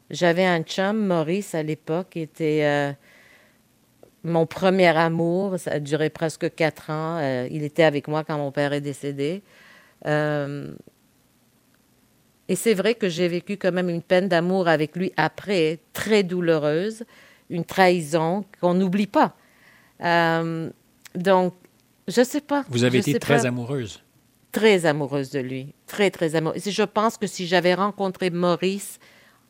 [0.09, 2.91] J'avais un chum, Maurice, à l'époque, qui était euh,
[4.23, 5.59] mon premier amour.
[5.59, 7.19] Ça a duré presque quatre ans.
[7.19, 9.43] Euh, il était avec moi quand mon père est décédé.
[10.05, 10.73] Euh,
[12.49, 16.23] et c'est vrai que j'ai vécu quand même une peine d'amour avec lui après, très
[16.23, 17.03] douloureuse,
[17.49, 19.35] une trahison qu'on n'oublie pas.
[21.15, 21.53] donc,
[22.07, 22.63] je sais pas.
[22.69, 24.01] Vous avez été très amoureuse.
[24.51, 25.73] Très amoureuse de lui.
[25.85, 26.69] Très, très amoureuse.
[26.69, 28.99] Je pense que si j'avais rencontré Maurice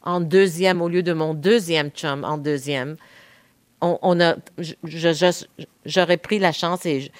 [0.01, 2.97] en deuxième au lieu de mon deuxième chum en deuxième,
[3.81, 4.35] on, a,
[5.85, 7.11] j'aurais pris la chance et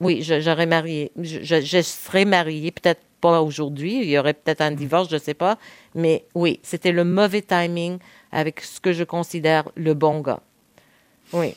[0.00, 1.12] oui, j'aurais marié.
[1.20, 5.34] Je, serais mariée, peut-être pas aujourd'hui, il y aurait peut-être un divorce, je ne sais
[5.34, 5.58] pas,
[5.94, 7.98] mais oui, c'était le mauvais timing
[8.30, 10.40] avec ce que je considère le bon gars.
[11.32, 11.54] Oui.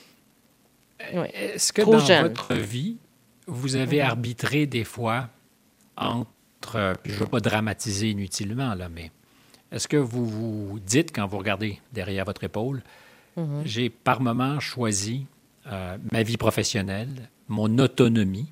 [1.34, 2.98] Est-ce que dans votre vie,
[3.48, 5.30] vous avez arbitré des fois
[5.98, 9.12] entre, je ne veux pas dramatiser inutilement, là, mais
[9.72, 12.82] est-ce que vous vous dites, quand vous regardez derrière votre épaule,
[13.38, 13.62] mm-hmm.
[13.66, 15.26] j'ai par moment choisi
[15.68, 18.52] euh, ma vie professionnelle, mon autonomie,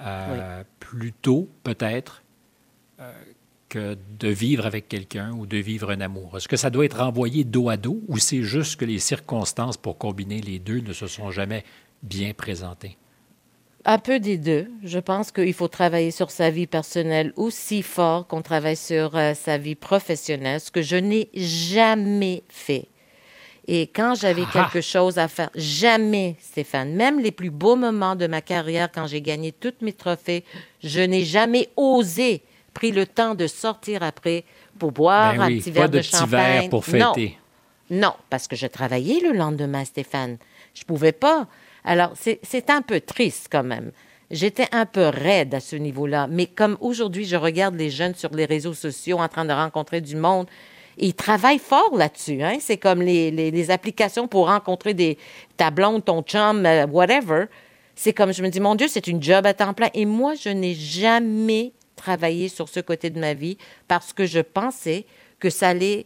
[0.00, 2.22] euh, plutôt peut-être
[3.00, 3.12] euh,
[3.68, 6.36] que de vivre avec quelqu'un ou de vivre un amour?
[6.36, 9.76] Est-ce que ça doit être renvoyé dos à dos ou c'est juste que les circonstances
[9.76, 11.64] pour combiner les deux ne se sont jamais
[12.02, 12.96] bien présentées?
[13.90, 14.66] Un peu des deux.
[14.84, 19.32] Je pense qu'il faut travailler sur sa vie personnelle aussi fort qu'on travaille sur euh,
[19.32, 22.88] sa vie professionnelle, ce que je n'ai jamais fait.
[23.66, 24.50] Et quand j'avais ah!
[24.52, 29.06] quelque chose à faire, jamais, Stéphane, même les plus beaux moments de ma carrière, quand
[29.06, 30.44] j'ai gagné tous mes trophées,
[30.84, 32.42] je n'ai jamais osé
[32.74, 34.44] pris le temps de sortir après
[34.78, 36.68] pour boire ben un petit verre de, champagne.
[36.68, 37.38] pour fêter.
[37.88, 38.08] Non.
[38.08, 40.36] non, parce que je travaillais le lendemain, Stéphane.
[40.74, 41.48] Je pouvais pas.
[41.88, 43.92] Alors, c'est un peu triste quand même.
[44.30, 46.26] J'étais un peu raide à ce niveau-là.
[46.30, 50.02] Mais comme aujourd'hui, je regarde les jeunes sur les réseaux sociaux en train de rencontrer
[50.02, 50.46] du monde,
[50.98, 52.42] ils travaillent fort là-dessus.
[52.42, 52.58] Hein?
[52.60, 55.16] C'est comme les, applications pour rencontrer des,
[55.56, 57.46] ta blonde, ton chum, euh, whatever.
[57.94, 59.88] C'est comme, je me dis, mon Dieu, c'est une job à temps plein.
[59.94, 64.40] Et moi, je n'ai jamais travaillé sur ce côté de ma vie parce que je
[64.40, 65.06] pensais
[65.40, 66.04] que ça allait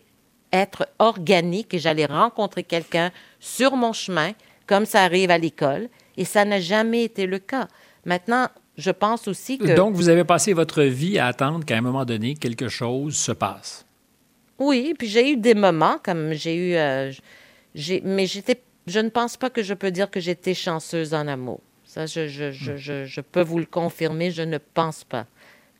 [0.52, 4.32] être organique et j'allais rencontrer quelqu'un sur mon chemin
[4.72, 7.68] comme ça arrive à l'école, et ça n'a jamais été le cas.
[8.06, 9.76] Maintenant, je pense aussi que...
[9.76, 13.32] Donc, vous avez passé votre vie à attendre qu'à un moment donné, quelque chose se
[13.32, 13.84] passe.
[14.58, 16.74] Oui, puis j'ai eu des moments, comme j'ai eu...
[16.76, 17.12] Euh,
[18.02, 21.60] mais j'étais, je ne pense pas que je peux dire que j'étais chanceuse en amour.
[21.84, 25.26] Ça, je, je, je, je, peux vous le confirmer, je ne pense pas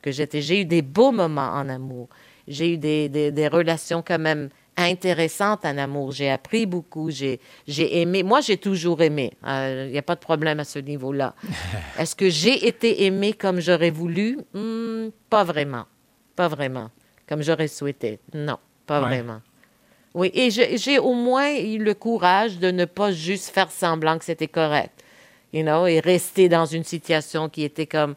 [0.02, 0.42] que j'étais...
[0.42, 2.11] J'ai eu des beaux moments en amour.
[2.46, 6.12] J'ai eu des, des, des relations quand même intéressante en amour.
[6.12, 8.22] J'ai appris beaucoup, j'ai aimé.
[8.22, 9.32] Moi, j'ai toujours aimé.
[9.42, 11.35] Il euh, n'y a pas de problème à ce niveau-là.
[11.98, 14.38] Est-ce que j'ai été aimée comme j'aurais voulu?
[14.54, 15.85] Hmm, pas vraiment.
[16.37, 16.90] Pas vraiment.
[17.28, 18.18] Comme j'aurais souhaité.
[18.35, 19.40] Non, pas vraiment.
[20.14, 24.24] Oui, et j'ai au moins eu le courage de ne pas juste faire semblant que
[24.24, 25.02] c'était correct.
[25.54, 28.14] You know, et rester dans une situation qui était comme,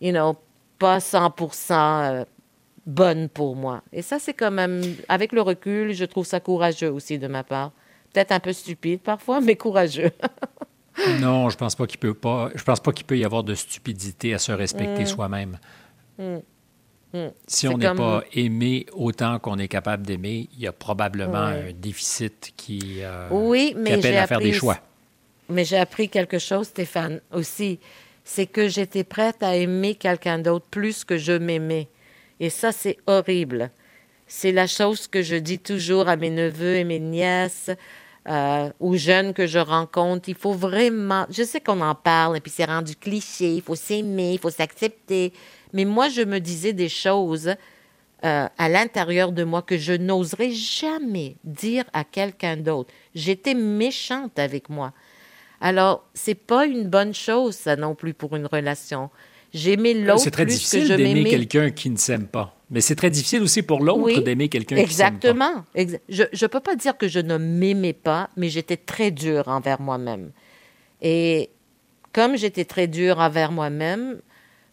[0.00, 0.36] you know,
[0.78, 2.26] pas 100%
[2.86, 3.82] bonne pour moi.
[3.92, 7.44] Et ça, c'est quand même, avec le recul, je trouve ça courageux aussi de ma
[7.44, 7.72] part.
[8.12, 10.12] Peut-être un peu stupide parfois, mais courageux.
[11.20, 12.50] non, je pense pas qu'il peut pas.
[12.54, 15.06] Je pense pas qu'il peut y avoir de stupidité à se respecter mm.
[15.06, 15.58] soi-même.
[16.18, 16.36] Mm.
[17.12, 17.28] Mm.
[17.46, 21.72] Si on n'est pas aimé autant qu'on est capable d'aimer, il y a probablement un
[21.72, 24.78] déficit qui, euh, oui, mais appelle à faire des choix.
[25.48, 27.78] Mais j'ai appris quelque chose, Stéphane, aussi.
[28.24, 31.88] C'est que j'étais prête à aimer quelqu'un d'autre plus que je m'aimais.
[32.40, 33.70] Et ça, c'est horrible.
[34.26, 37.70] C'est la chose que je dis toujours à mes neveux et mes nièces,
[38.28, 40.28] euh, aux jeunes que je rencontre.
[40.28, 41.26] Il faut vraiment.
[41.30, 43.54] Je sais qu'on en parle et puis c'est rendu cliché.
[43.54, 45.32] Il faut s'aimer, il faut s'accepter.
[45.72, 47.54] Mais moi, je me disais des choses
[48.24, 52.92] euh, à l'intérieur de moi que je n'oserais jamais dire à quelqu'un d'autre.
[53.14, 54.92] J'étais méchante avec moi.
[55.60, 59.10] Alors, c'est pas une bonne chose, ça non plus, pour une relation.
[59.56, 62.54] J'aimais l'autre C'est très difficile d'aimer quelqu'un qui ne s'aime pas.
[62.70, 65.28] Mais c'est très difficile aussi pour l'autre d'aimer quelqu'un qui s'aime pas.
[65.28, 65.64] Exactement.
[66.08, 69.80] Je ne peux pas dire que je ne m'aimais pas, mais j'étais très dure envers
[69.80, 70.30] moi-même.
[71.00, 71.50] Et
[72.12, 74.20] comme j'étais très dure envers moi-même,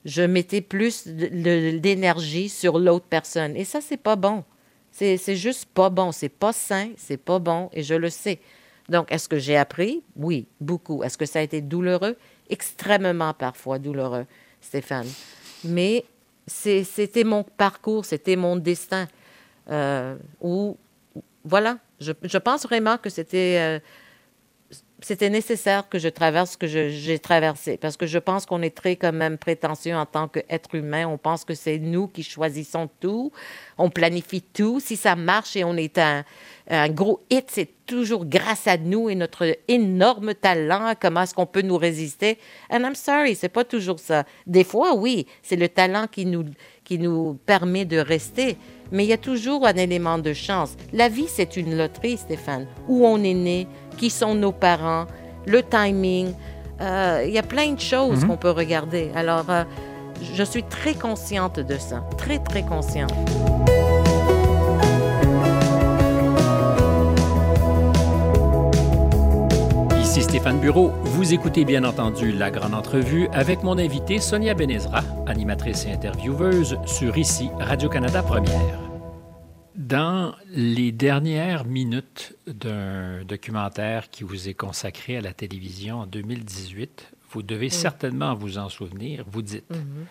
[0.06, 3.56] je mettais plus d'énergie sur l'autre personne.
[3.56, 4.44] Et ça, c'est pas bon.
[4.92, 6.12] C'est juste pas bon.
[6.12, 8.40] C'est pas sain, c'est pas bon, et je le sais.
[8.90, 10.04] Donc, est-ce que j'ai appris?
[10.18, 11.04] Oui, beaucoup.
[11.04, 12.18] Est-ce que ça a été douloureux?
[12.50, 14.26] Extrêmement parfois douloureux,
[14.64, 15.08] Stéphane.
[15.64, 16.06] Mais
[16.48, 19.08] c'était mon parcours, c'était mon destin.
[19.70, 20.16] Euh,
[21.46, 23.80] voilà, je, je, pense vraiment que c'était euh,
[25.02, 28.76] c'était nécessaire que je traverse ce que j'ai traversé, parce que je pense qu'on est
[28.76, 31.08] très quand même prétentieux en tant qu'être humain.
[31.08, 33.32] On pense que c'est nous qui choisissons tout,
[33.78, 34.80] on planifie tout.
[34.80, 36.24] Si ça marche et on est un,
[36.70, 40.94] un gros hit, c'est toujours grâce à nous et notre énorme talent.
[41.00, 42.38] Comment est-ce qu'on peut nous résister?
[42.70, 44.24] And I'm sorry, c'est pas toujours ça.
[44.48, 46.46] Des fois, oui, c'est le talent qui nous,
[46.86, 48.58] qui nous permet de rester.
[48.94, 50.76] Mais il y a toujours un élément de chance.
[50.94, 52.68] La vie, c'est une loterie, Stéphane.
[52.88, 55.08] Où on est né, qui sont nos parents,
[55.48, 56.34] le timing.
[56.80, 58.30] Euh, il y a plein de choses mhm.
[58.30, 59.10] qu'on peut regarder.
[59.16, 59.64] Alors, euh,
[60.36, 62.04] je suis très consciente de ça.
[62.18, 63.12] Très, très consciente.
[70.14, 70.90] Ici Stéphane Bureau.
[71.06, 76.78] Vous écoutez bien entendu La Grande Entrevue avec mon invité Sonia Benezra, animatrice et intervieweuse
[76.86, 78.80] sur ICI Radio-Canada Première.
[79.74, 87.12] Dans les dernières minutes d'un documentaire qui vous est consacré à la télévision en 2018,
[87.32, 89.26] vous devez certainement vous en souvenir.
[89.32, 90.06] Vous dites mm-hmm.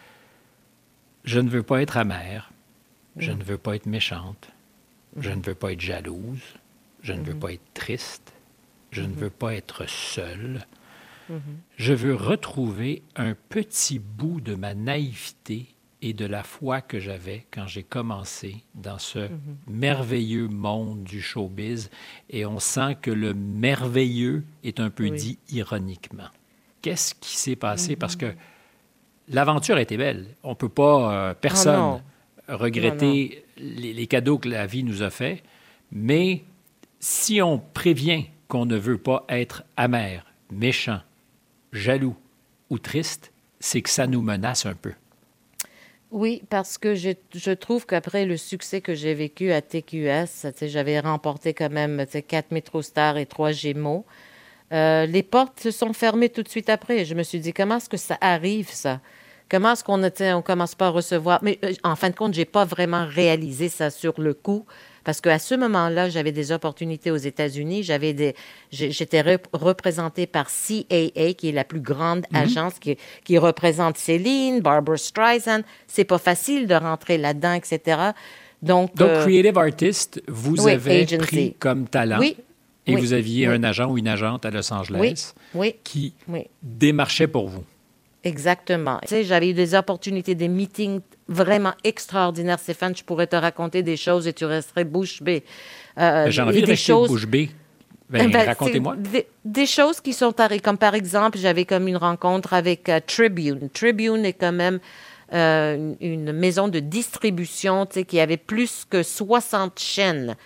[1.23, 2.51] Je ne veux pas être amère,
[3.19, 4.49] je ne veux pas être méchante,
[5.17, 5.37] je mm-hmm.
[5.37, 6.43] ne veux pas être jalouse,
[7.05, 7.38] je ne veux mm-hmm.
[7.38, 8.32] pas être triste,
[8.92, 10.66] je ne veux pas être seule.
[11.76, 15.66] Je veux retrouver un petit bout de ma naïveté
[16.02, 19.57] et de la foi que j'avais quand j'ai commencé dans ce mhm.
[19.68, 21.90] merveilleux monde du showbiz.
[22.28, 26.28] Et on sent que le merveilleux est un peu dit ironiquement.
[26.83, 27.96] Qu'est-ce qui s'est passé?
[27.96, 28.37] Parce que mhm.
[29.28, 30.26] l'aventure était belle.
[30.42, 32.02] On ne peut pas, euh, personne,
[32.48, 35.42] ah regretter Les, les, cadeaux que la vie nous a faits.
[35.92, 36.42] Mais
[36.98, 41.01] si on prévient qu'on ne veut pas être amer, méchant,
[41.73, 42.15] jaloux
[42.69, 44.93] ou triste, c'est que ça nous menace un peu.
[46.11, 51.01] Oui, parce que je, je trouve qu'après le succès que j'ai vécu à TQS, j'avais
[51.01, 54.05] remporté quand même quatre Métro Stars et trois Gémeaux.
[54.75, 57.07] Euh, les portes se sont fermées tout de suite après.
[57.07, 59.01] Je me suis dit, comment est-ce que ça arrive, ça?
[59.51, 61.38] Comment est-ce qu'on on commence pas à recevoir?
[61.43, 64.67] Mais euh, en fin de compte, j'ai pas vraiment réalisé ça sur le coup.
[65.05, 67.83] Parce qu'à ce moment-là, j'avais des opportunités aux États-Unis.
[67.83, 68.35] J'avais des,
[68.71, 72.38] j'étais représentée par CAA, qui est la plus grande mhm.
[72.41, 75.62] agence qui, qui, représente Céline, Barbara Streisand.
[75.87, 78.12] C'est pas facile de rentrer là-dedans, etc.
[78.62, 82.19] Donc, Donc euh, Creative Artist, vous avez pris comme talent.
[82.19, 82.37] Oui.
[82.87, 85.35] Et vous aviez un agent ou une agente à Los Angeles
[85.85, 86.15] qui
[86.62, 87.65] démarchait pour vous.
[88.24, 88.98] Exactement.
[89.02, 92.58] Tu sais, j'avais eu des opportunités, des meetings vraiment extraordinaires.
[92.58, 95.42] Stéphane, je pourrais te raconter des choses et tu resterais bouche bée.
[95.98, 97.08] Euh, J'ai envie de des choses...
[97.08, 97.50] bouche bée.
[98.11, 98.96] Ben, ben, racontez-moi.
[99.44, 103.70] Des, choses qui sont arrivées, comme par exemple, j'avais comme une rencontre avec euh, Tribune.
[103.70, 104.80] Tribune est quand même
[105.32, 110.37] euh, une maison de distribution tu sais, qui avait plus que 60 chaînes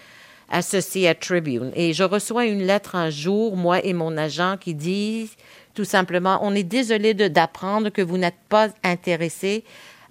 [0.50, 1.72] associées à Tribune.
[1.74, 5.30] Et je reçois une lettre un jour, moi et mon agent, qui dit
[5.74, 9.62] tout simplement, on est désolé d'apprendre que vous n'êtes pas intéressé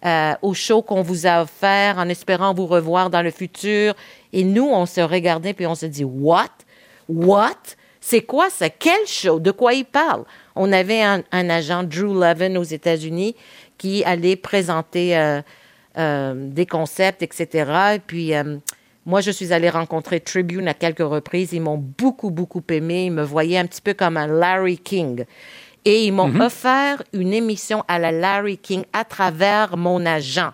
[0.05, 3.95] euh, au show qu'on vous a offert en espérant vous revoir dans le futur.
[4.31, 6.51] Et nous, on se regardait puis on se dit, what?
[7.09, 7.57] What?
[7.99, 8.69] C'est quoi ça?
[8.69, 9.39] Quel show?
[9.39, 10.25] De quoi il parle?
[10.55, 13.35] On avait un, agent, Drew Levin, aux États-Unis,
[13.79, 15.41] qui allait présenter euh,
[15.97, 17.95] euh, des concepts, etc.
[17.95, 18.33] Et puis,
[19.05, 21.53] moi, je suis allée rencontrer Tribune à quelques reprises.
[21.53, 23.05] Ils m'ont beaucoup, beaucoup aimé.
[23.05, 25.25] Ils me voyaient un petit peu comme un Larry King.
[25.85, 26.41] Et ils m'ont mhm.
[26.41, 30.53] offert une émission à la Larry King à travers mon agent.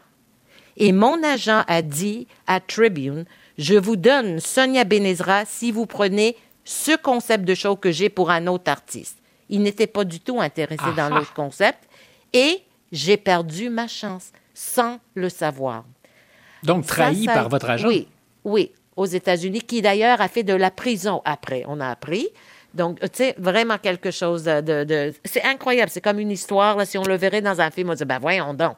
[0.76, 3.26] Et mon agent a dit à Tribune,
[3.58, 6.36] je vous donne Sonia Benezra si vous prenez
[6.66, 9.18] ce concept de show que j'ai pour un autre artiste.
[9.48, 11.80] Il n'était pas du tout intéressé dans l'autre concept.
[12.34, 12.62] Et
[12.92, 15.86] j'ai perdu ma chance sans le savoir.
[16.64, 17.88] Donc, trahi par votre agent?
[17.88, 18.08] Oui,
[18.44, 21.64] oui, aux États-Unis, qui d'ailleurs a fait de la prison après.
[21.68, 22.30] On a appris.
[22.74, 25.14] Donc, tu sais, vraiment quelque chose de...
[25.26, 25.92] C'est incroyable.
[25.92, 26.86] C'est comme une histoire.
[26.86, 28.78] Si on le verrait dans un film, on dit, ben voyons donc.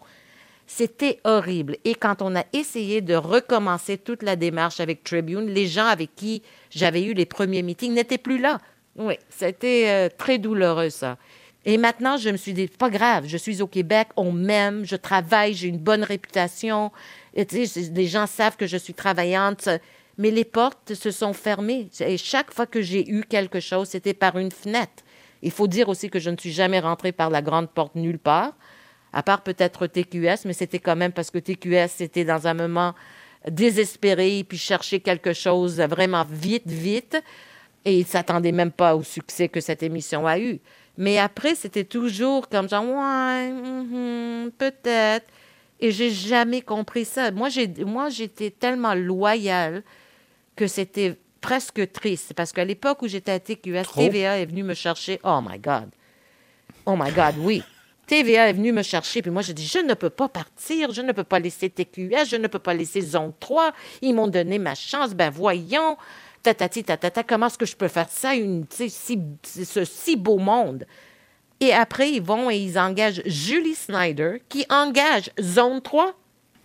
[0.65, 1.77] C'était horrible.
[1.83, 6.15] Et quand on a essayé de recommencer toute la démarche avec Tribune, les gens avec
[6.15, 8.59] qui j'avais eu les premiers meetings n'étaient plus là.
[8.95, 11.17] Oui, c'était euh, très douloureux, ça.
[11.65, 14.95] Et maintenant, je me suis dit, pas grave, je suis au Québec, on m'aime, je
[14.95, 16.91] travaille, j'ai une bonne réputation.
[17.35, 19.69] Les gens savent que je suis travaillante,
[20.17, 21.89] mais les portes se sont fermées.
[21.99, 25.03] Et chaque fois que j'ai eu quelque chose, c'était par une fenêtre.
[25.41, 28.19] Il faut dire aussi que je ne suis jamais rentrée par la grande porte nulle
[28.19, 28.53] part,
[29.11, 32.93] à part peut-être TQS, mais c'était quand même parce que TQS était dans un moment
[33.49, 37.21] désespéré, puis chercher quelque chose vraiment vite, vite.
[37.83, 40.61] Et ils ne s'attendaient même pas au succès que cette émission a eu.
[40.97, 45.25] Mais après, c'était toujours comme genre, ouais, mm-hmm, peut-être.
[45.83, 47.29] Et j'ai jamais compris ça.
[47.31, 49.83] Moi, j'ai, moi, j'étais tellement loyale
[50.55, 52.33] que c'était presque triste.
[52.33, 55.19] Parce qu'à l'époque où j'étais à TQS, TVA est venu me chercher.
[55.25, 55.89] Oh my God.
[56.85, 57.61] Oh my God, oui.
[58.07, 61.01] TVA est venu me chercher, puis moi, j'ai dit, je ne peux pas partir, je
[61.01, 63.73] ne peux pas laisser TQS, je ne peux pas laisser Zone 3.
[64.01, 65.97] Ils m'ont donné ma chance, ben voyons
[66.43, 68.89] tatati, tatata, comment est-ce que je peux faire ça, une, si,
[69.43, 70.85] ce si beau monde?
[71.63, 76.13] Et après, ils vont et ils engagent Julie Snyder, qui engage Zone 3.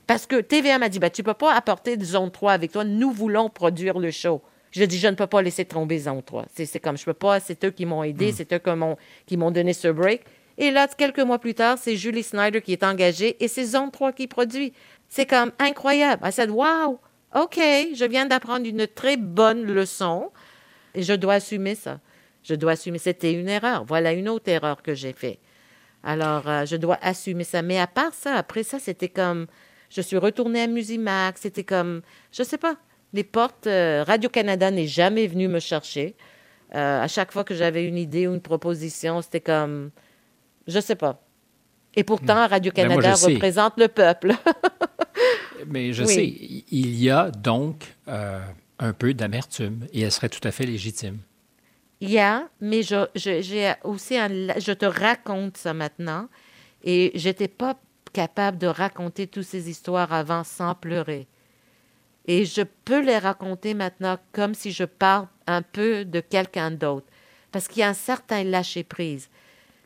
[0.09, 2.83] Parce que TVA m'a dit, ben, tu ne peux pas apporter Zone 3 avec toi,
[2.83, 4.43] nous voulons produire le show.
[4.73, 6.47] Je dis, je ne peux pas laisser tomber Zone 3.
[6.53, 8.35] C'est comme, je peux pas, c'est eux qui m'ont aidé, hmm.
[8.37, 8.61] c'est eux
[9.25, 10.23] qui m'ont donné ce break.
[10.57, 13.93] Et là, quelques mois plus tard, c'est Julie Snyder qui est engagée et c'est Zone
[13.93, 14.73] 3 qui produit.
[15.09, 16.27] C'est comme incroyable.
[16.27, 16.99] I said, wow,
[17.37, 20.33] OK, je viens d'apprendre une très bonne leçon
[20.97, 22.01] et je dois assumer ça.
[22.43, 22.99] Je dois assumer.
[22.99, 23.85] C'était une erreur.
[23.85, 25.39] Voilà une autre erreur que j'ai faite.
[26.03, 27.63] Alors, euh, je dois assumer ça.
[27.63, 29.47] Mais à part ça, après ça, c'était comme.
[29.91, 31.43] Je suis retournée à Musimax.
[31.43, 32.03] C'était comme.
[32.33, 32.77] Je sais pas.
[33.13, 33.67] Les portes.
[33.67, 36.15] Euh, Radio-Canada n'est jamais venu me chercher.
[36.75, 39.91] Euh, à chaque fois que j'avais une idée ou une proposition, c'était comme.
[40.67, 41.23] Je sais pas.
[41.95, 42.51] Et pourtant, hmm.
[42.51, 44.35] Radio-Canada représente le peuple.
[45.67, 50.53] Mais je sais, il y a donc un peu d'amertume et elle serait tout à
[50.53, 51.19] fait légitime.
[52.01, 56.29] Il y a, mais je, j'ai aussi je te raconte ça maintenant
[56.85, 57.77] et j'étais pas
[58.13, 61.27] capable de raconter toutes ces histoires avant sans pleurer.
[62.27, 67.07] Et je peux les raconter maintenant comme si je parle un peu de quelqu'un d'autre.
[67.51, 69.31] Parce qu'il y a un certain lâcher-prise.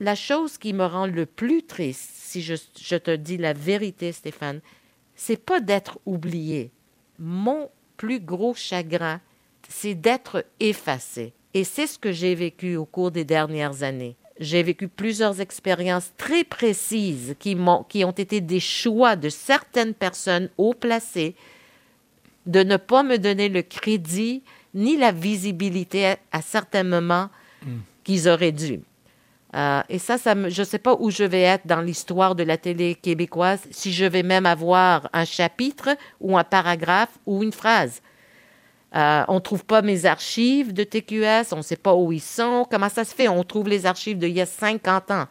[0.01, 4.11] La chose qui me rend le plus triste, si je, je te dis la vérité,
[4.11, 4.61] Stéphane,
[5.15, 6.73] c'est pas d'être oublié.
[7.19, 9.21] Mon plus gros chagrin,
[9.69, 11.33] c'est d'être effacé.
[11.55, 14.17] Et c'est ce que j'ai vécu au cours des dernières années.
[14.41, 19.95] J'ai vécu plusieurs expériences très précises qui, ont, qui ont été des choix de certaines
[19.95, 21.35] personnes haut placées
[22.47, 24.43] de ne pas me donner le crédit
[24.75, 27.29] ni la visibilité à, certains moments
[27.65, 27.79] hmm.
[28.05, 28.81] qu'ils auraient dû.
[29.55, 32.43] Euh, et ça, ça je ne sais pas où je vais être dans l'histoire de
[32.43, 35.91] la télé québécoise, si je vais même avoir un chapitre
[36.21, 38.01] ou un paragraphe ou une phrase.
[38.95, 42.21] Euh, on ne trouve pas mes archives de TQS, on ne sait pas où ils
[42.21, 42.67] sont.
[42.71, 43.29] Comment ça se fait?
[43.29, 45.27] On trouve les archives d'il y a 50 ans.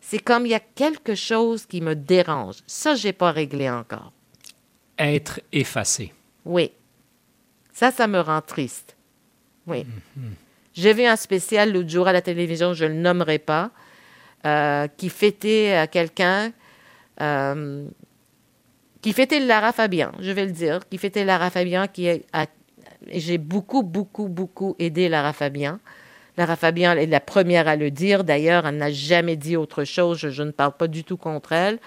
[0.00, 2.56] C'est comme il y a quelque chose qui me dérange.
[2.66, 4.12] Ça, je n'ai pas réglé encore.
[4.98, 6.12] Être effacé.
[6.44, 6.72] Oui.
[7.72, 8.96] Ça, ça me rend triste.
[9.66, 9.86] Oui.
[10.74, 13.70] J'ai vu un spécial l'autre jour à la télévision, je ne le nommerai pas,
[14.46, 16.52] euh, qui fêtait à quelqu'un,
[17.20, 17.86] euh,
[19.00, 22.08] qui fêtait Lara Fabian, je vais le dire, qui fêtait Lara Fabian, qui
[23.10, 25.78] est j'ai beaucoup, beaucoup, beaucoup aidé Lara Fabian.
[26.36, 28.24] Lara Fabian est la première à le dire.
[28.24, 30.18] D'ailleurs, elle n'a jamais dit autre chose.
[30.18, 31.78] Je, ne parle pas du tout contre elle.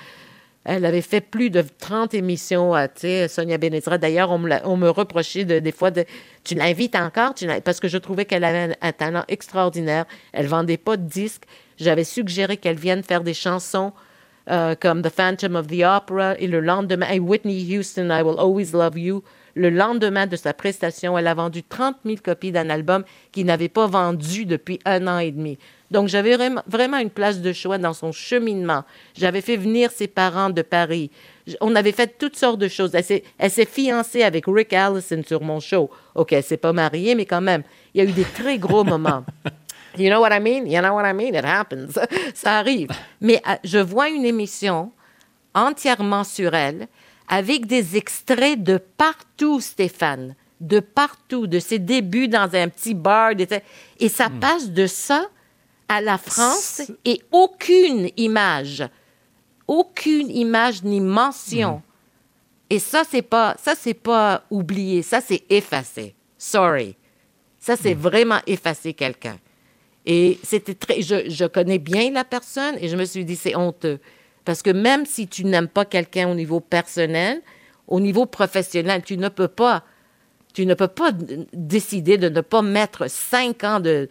[0.63, 3.97] Elle avait fait plus de 30 émissions, tu sais, Sonia Benezra.
[3.97, 6.03] D'ailleurs, on me, reprochait de, des fois de
[6.43, 10.05] tu l'invites encore, parce que je trouvais qu'elle avait un, talent extraordinaire.
[10.33, 11.43] Elle vendait pas de disques.
[11.77, 13.93] J'avais suggéré qu'elle vienne faire des chansons
[14.49, 18.71] euh, comme The Phantom of the Opera et le lendemain, Whitney Houston, I Will Always
[18.73, 19.23] Love You.
[19.57, 23.69] Le lendemain de sa prestation, elle a vendu 30 000 copies d'un album qu'il n'avait
[23.69, 25.57] pas vendu depuis un an et demi.
[25.89, 26.37] Donc, j'avais
[26.67, 28.83] vraiment une place de choix dans son cheminement.
[29.15, 31.09] J'avais fait venir ses parents de Paris.
[31.61, 32.91] On avait fait toutes sortes de choses.
[32.93, 35.89] Elle s'est fiancée avec Rick Allison sur mon show.
[36.13, 38.83] OK, elle s'est pas mariée, mais quand même, il y a eu des très gros
[38.83, 39.23] moments.
[39.97, 40.67] You know what I mean?
[40.67, 41.33] You know what I mean?
[41.33, 41.97] It happens.
[42.35, 42.89] Ça arrive.
[43.21, 44.91] Mais euh, je vois une émission
[45.55, 46.87] entièrement sur elle,
[47.27, 50.35] avec des extraits de partout, Stéphane.
[50.59, 53.31] De partout, de ses débuts dans un petit bar.
[53.99, 54.39] Et ça hmm.
[54.39, 55.27] passe de ça
[55.87, 58.83] à la France et aucune image,
[59.67, 61.77] aucune image ni mention.
[61.77, 61.81] Mm.
[62.69, 66.15] Et ça, c'est pas, ça, c'est pas oublié, ça, c'est effacé.
[66.37, 66.95] Sorry.
[67.59, 67.99] Ça, c'est mm.
[67.99, 69.37] vraiment effacer quelqu'un.
[70.05, 73.55] Et c'était très, je, je, connais bien la personne et je me suis dit, c'est
[73.55, 73.99] honteux.
[74.47, 77.41] Parce que même si tu n'aimes pas quelqu'un au niveau personnel,
[77.85, 79.83] au niveau professionnel, tu ne peux pas,
[80.53, 81.11] tu ne peux pas
[81.51, 84.07] décider de ne pas mettre cinq ans de,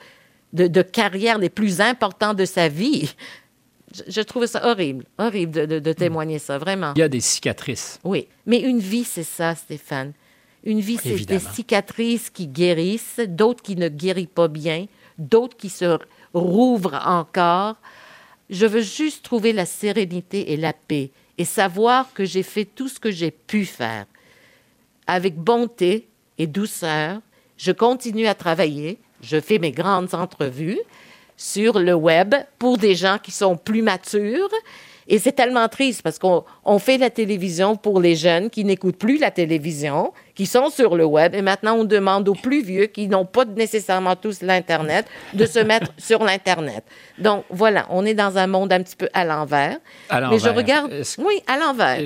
[0.53, 3.15] de, carrière les plus importants de sa vie.
[4.07, 6.93] Je, trouve ça horrible, horrible de, témoigner ça, vraiment.
[6.97, 7.99] Il y a des cicatrices.
[8.05, 10.13] Oui, mais une vie, c'est ça, Stéphane.
[10.65, 14.85] Une vie, c'est des cicatrices qui guérissent, d'autres qui ne guérissent pas bien,
[15.17, 15.99] d'autres qui se
[16.35, 17.77] rouvrent encore.
[18.51, 22.89] Je veux juste trouver la sérénité et la paix et savoir que j'ai fait tout
[22.89, 24.07] ce que j'ai pu faire.
[25.07, 27.21] Avec bonté et douceur,
[27.57, 30.79] je continue à travailler je fais mes grandes entrevues
[31.37, 34.49] sur le web pour des gens qui sont plus matures
[35.09, 39.19] et c'est tellement triste parce qu'on fait la télévision pour les jeunes qui n'écoutent plus
[39.19, 41.35] la télévision, qui sont sur le web.
[41.35, 45.61] Et maintenant, on demande aux plus vieux qui n'ont pas nécessairement tous l'Internet de se
[45.61, 46.85] mettre sur l'Internet.
[47.19, 49.79] Donc, voilà, on est dans un monde un petit peu à l'envers.
[50.11, 50.93] Mais je regarde.
[51.19, 52.01] Oui, à l'envers.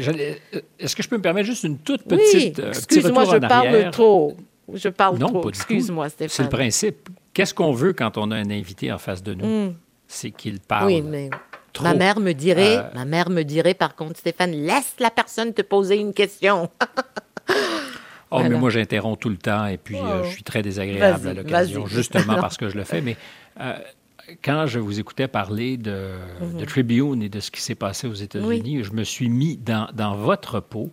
[0.78, 2.58] Est-ce que je peux me permettre juste une toute petite.
[2.58, 4.36] Oui, euh, excuse-moi, je parle trop.
[4.72, 5.48] Je parle non, trop.
[5.48, 6.30] Excuse-moi, Stéphane.
[6.30, 7.08] C'est le principe.
[7.32, 9.46] Qu'est-ce qu'on veut quand on a un invité en face de nous?
[9.46, 9.74] Hmm.
[10.06, 10.86] C'est qu'il parle.
[10.86, 11.30] Oui, mais
[11.82, 15.52] Ma mère me dirait, euh, ma mère me dirait par contre, Stéphane, laisse la personne
[15.52, 16.68] te poser une question.
[18.30, 21.34] oh, mais moi j'interromps tout le temps et puis euh, je suis très désagréable à
[21.34, 23.00] l'occasion, justement parce que je le fais.
[23.00, 23.16] Mais
[23.60, 23.74] euh,
[24.42, 26.66] quand je vous écoutais parler de, mhm.
[26.66, 30.16] Tribune et de ce qui s'est passé aux États-Unis, je me suis mis dans, dans
[30.16, 30.90] votre peau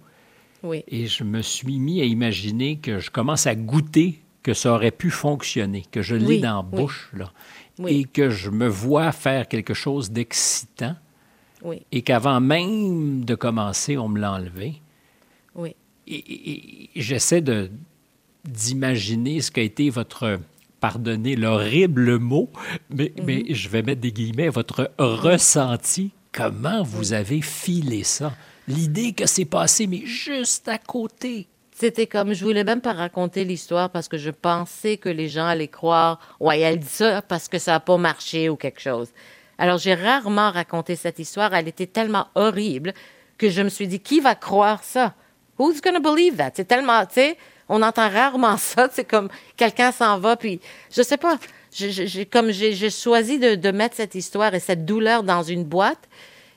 [0.64, 0.84] oui.
[0.88, 4.92] et je me suis mis à imaginer que je commence à goûter que ça aurait
[4.92, 7.10] pu fonctionner, que je l'ai dans la bouche.
[7.14, 7.32] Là
[7.86, 10.96] et que je me vois faire quelque chose d'excitant
[11.92, 14.82] et qu'avant même de commencer, on me l'a enlevé.
[15.56, 15.76] Oui.
[16.08, 17.70] Et, j'essaie de,
[18.46, 20.40] d'imaginer ce qu'a été votre,
[20.80, 22.50] pardonnez l'horrible mot,
[22.90, 23.24] mais, mm-hmm.
[23.26, 26.12] mais je vais mettre des guillemets, votre ressenti.
[26.32, 28.34] Comment vous avez filé ça?
[28.68, 31.48] L'idée que c'est passé, mais juste à côté.
[31.80, 35.46] C'était comme, je voulais même pas raconter l'histoire parce que je pensais que les gens
[35.46, 39.10] allaient croire, ouais, elle dit ça parce que ça n'a pas marché ou quelque chose.
[39.60, 41.54] Alors, j'ai rarement raconté cette histoire.
[41.54, 42.96] Elle était tellement horrible
[43.38, 45.14] que je me suis dit, qui va croire ça?
[45.60, 46.54] Who's gonna believe that?
[46.56, 47.38] C'est tellement, tu sais,
[47.70, 48.90] on entend rarement ça.
[48.92, 50.60] C'est comme quelqu'un s'en va, puis
[50.90, 51.38] je sais pas.
[52.32, 56.10] Comme j'ai, choisi de mettre cette histoire et cette douleur dans une boîte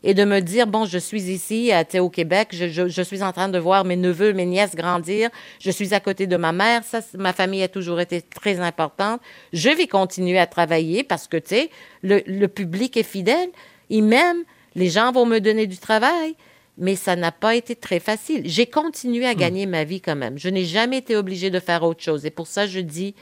[0.02, 3.58] et de me dire, bon, je suis ici, au Québec, je, suis en train de
[3.58, 7.32] voir mes neveux, mes nièces grandir, je suis à côté de ma mère, ça, ma
[7.32, 9.20] famille a toujours été très importante.
[9.52, 11.70] Je vais continuer à travailler parce que, tu sais,
[12.02, 13.50] le, public est fidèle,
[13.90, 14.44] il m'aime,
[14.74, 16.34] les gens vont me donner du travail,
[16.78, 18.42] mais ça n'a pas été très facile.
[18.46, 19.38] J'ai continué à hmm.
[19.38, 20.38] gagner ma vie quand même.
[20.38, 22.24] Je n'ai jamais été obligée de faire autre chose.
[22.24, 23.14] Et pour ça, je dis,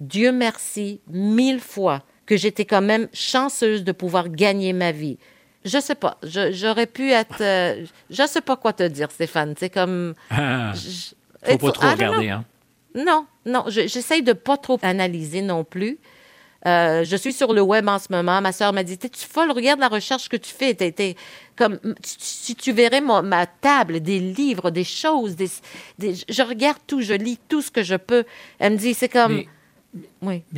[0.00, 5.18] Dieu merci mille fois que j'étais quand même chanceuse de pouvoir gagner ma vie.
[5.64, 6.18] Je sais pas.
[6.22, 7.40] J'aurais pu être.
[7.40, 9.54] Euh, je sais pas quoi te dire, Stéphane.
[9.58, 10.14] C'est comme.
[10.30, 10.72] Ah,
[11.44, 12.44] faut pas trop regarder, hein?
[12.94, 13.64] Non, non.
[13.68, 15.98] J'essaye de pas trop analyser non plus.
[16.66, 18.40] Euh, je suis sur le web en ce moment.
[18.40, 20.76] Ma soeur m'a dit Tu folle, regarde la recherche que tu fais.
[21.56, 25.48] comme, si tu verrais ma table, des livres, des choses, des,
[25.98, 28.24] je regarde tout, je lis tout ce que je peux.
[28.58, 29.36] Elle me dit C'est comme.
[29.36, 29.48] Mais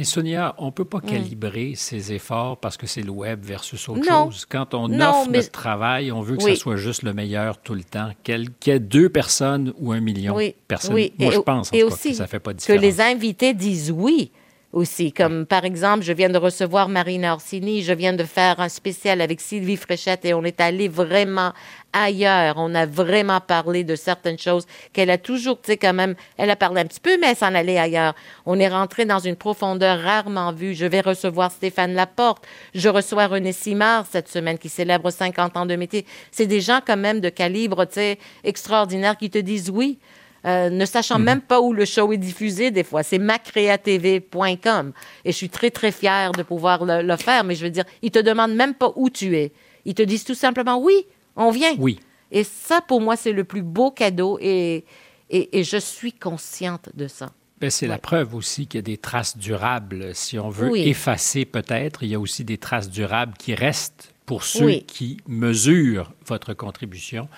[0.02, 4.04] Sonia, on ne peut pas calibrer ses efforts parce que c'est le web versus autre
[4.04, 4.46] chose.
[4.48, 7.84] Quand on offre notre travail, on veut que ce soit juste le meilleur tout le
[7.84, 8.10] temps.
[8.22, 10.94] Qu'il y ait deux personnes ou un million de personnes.
[11.18, 12.80] Moi, je pense en que ça fait pas de différence.
[12.80, 14.30] Que les invités disent oui
[14.72, 15.12] aussi.
[15.12, 19.20] Comme par exemple, je viens de recevoir Marina Orsini, je viens de faire un spécial
[19.20, 21.52] avec Sylvie Fréchette et on est allé vraiment
[21.92, 22.54] ailleurs.
[22.56, 26.50] On a vraiment parlé de certaines choses qu'elle a toujours, tu sais, quand même, elle
[26.50, 28.14] a parlé un petit peu, mais elle s'en allait ailleurs.
[28.46, 30.74] On est rentré dans une profondeur rarement vue.
[30.74, 32.44] Je vais recevoir Stéphane Laporte.
[32.74, 36.06] Je reçois René Simard cette semaine qui célèbre 50 ans de métier.
[36.30, 39.98] C'est des gens quand même de calibre, tu sais, extraordinaire qui te disent oui.
[40.44, 41.24] Euh, ne sachant mhm.
[41.24, 43.02] même pas où le show est diffusé des fois.
[43.02, 44.92] C'est macreatv.com.
[45.24, 48.10] Et je suis très, très fière de pouvoir le, faire, mais je veux dire, ils
[48.10, 49.52] te demandent même pas où tu es.
[49.84, 51.74] Ils te disent tout simplement, oui, on vient.
[51.78, 52.00] Oui.
[52.32, 54.84] Et ça, pour moi, c'est le plus beau cadeau et,
[55.30, 57.30] et, je suis consciente de ça.
[57.60, 60.14] Ben, c'est la preuve aussi qu'il y a des traces durables.
[60.14, 64.44] Si on veut effacer peut-être, il y a aussi des traces durables qui restent pour
[64.44, 67.28] ceux qui mesurent votre contribution.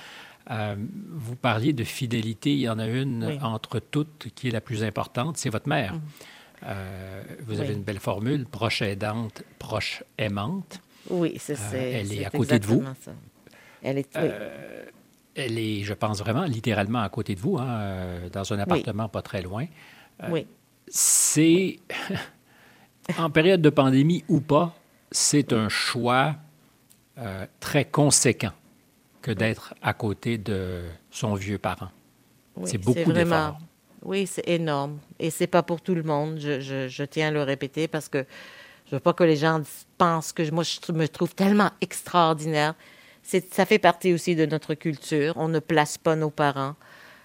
[0.51, 0.77] Euh,
[1.11, 2.53] vous parliez de fidélité.
[2.53, 5.95] Il y en a une entre toutes qui est la plus importante, c'est votre mère.
[5.95, 6.01] Mm.
[6.67, 10.81] Euh, vous avez une belle formule, proche aidante, proche aimante.
[11.11, 11.75] Oui, c'est ça.
[11.75, 12.83] Euh, elle est, à côté de vous.
[13.03, 13.13] Ça.
[13.83, 14.19] Elle est,
[15.35, 19.23] elle est, je pense vraiment, littéralement à côté de vous, hein, dans un appartement pas
[19.23, 19.67] très loin.
[20.31, 20.47] oui.
[20.87, 21.79] C'est,
[23.19, 24.77] en période de pandémie ou pas,
[25.11, 26.37] c'est un choix
[27.59, 28.53] très conséquent
[29.25, 31.89] que d'être à côté de son vieux parent.
[32.65, 33.59] c'est beaucoup d'efforts.
[34.03, 34.99] Oui, c'est énorme.
[35.19, 36.39] Et c'est pas pour tout le monde.
[36.39, 38.27] Je, je, tiens à le répéter parce que
[38.85, 39.63] je veux pas que les gens
[39.97, 42.75] pensent que moi, je me trouve tellement extraordinaire.
[43.23, 45.33] Ça fait partie aussi de notre culture.
[45.37, 46.75] On ne place pas nos parents.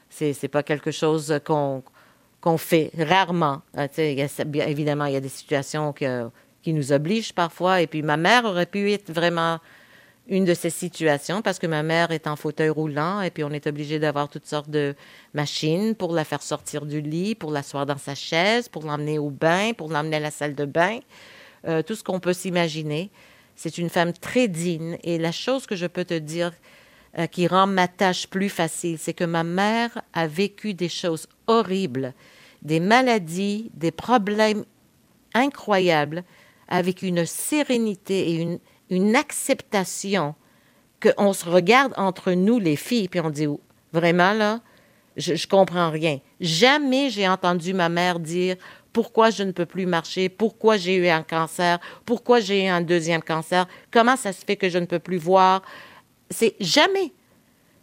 [0.09, 1.83] C'est n'est pas quelque chose qu'on
[2.39, 3.61] qu'on fait rarement.
[3.77, 6.29] Euh, évidemment, il y a des situations que,
[6.61, 7.81] qui nous obligent parfois.
[7.81, 9.59] Et puis ma mère aurait pu être vraiment
[10.27, 13.49] une de ces situations parce que ma mère est en fauteuil roulant et puis on
[13.49, 14.95] est obligé d'avoir toutes sortes de
[15.33, 19.31] machines pour la faire sortir du lit, pour l'asseoir dans sa chaise, pour l'emmener au
[19.31, 20.99] bain, pour l'emmener à la salle de bain,
[21.67, 23.09] euh, tout ce qu'on peut s'imaginer.
[23.55, 26.51] C'est une femme très digne et la chose que je peux te dire
[27.17, 31.27] euh, qui rend ma tâche plus facile, c'est que ma mère a vécu des choses
[31.47, 32.13] horribles,
[32.61, 34.63] des maladies, des problèmes
[35.33, 36.23] incroyables
[36.67, 38.59] avec une sérénité et une
[38.89, 40.35] une acceptation
[41.01, 43.47] qu'on se regarde entre nous, les filles, puis on dit
[43.93, 44.59] vraiment là,
[45.17, 46.19] je, je comprends rien.
[46.39, 48.55] Jamais j'ai entendu ma mère dire
[48.93, 52.81] pourquoi je ne peux plus marcher, pourquoi j'ai eu un cancer, pourquoi j'ai eu un
[52.81, 55.61] deuxième cancer, comment ça se fait que je ne peux plus voir.
[56.29, 57.13] C'est jamais.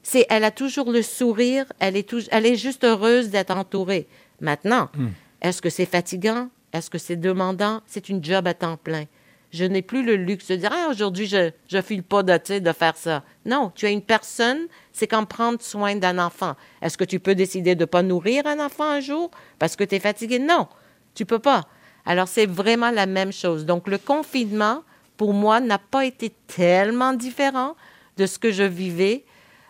[0.03, 4.07] C'est, elle a toujours le sourire, elle est, elle est juste heureuse d'être entourée.
[4.41, 5.09] Maintenant, hmm.
[5.43, 6.49] est-ce que c'est fatigant?
[6.73, 7.81] Est-ce que c'est demandant?
[7.87, 9.05] C'est une job à temps plein.
[9.53, 12.73] Je n'ai plus le luxe de dire ah, aujourd'hui, je ne file pas de, de
[12.73, 13.23] faire ça.
[13.45, 16.55] Non, tu as une personne, c'est comme prendre soin d'un enfant.
[16.83, 19.85] Est-ce que tu peux décider de ne pas nourrir un enfant un jour parce que
[19.85, 20.39] tu es fatigué?
[20.39, 20.69] Non,
[21.15, 21.63] tu peux pas.
[22.05, 23.67] Alors, c'est vraiment la même chose.
[23.67, 24.83] Donc, le confinement,
[25.17, 27.75] pour moi, n'a pas été tellement différent
[28.17, 29.25] de ce que je vivais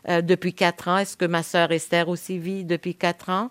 [0.08, 0.98] euh, depuis quatre ans.
[0.98, 3.50] Est-ce que ma sœur Esther aussi vit depuis quatre ans?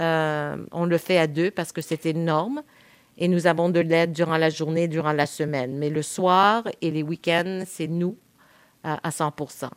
[0.00, 2.62] Euh, on le fait à deux parce que c'est énorme
[3.18, 5.76] et nous avons de l'aide durant la journée, durant la semaine.
[5.76, 8.16] Mais le soir et les week-ends, c'est nous
[8.82, 9.68] à, 100%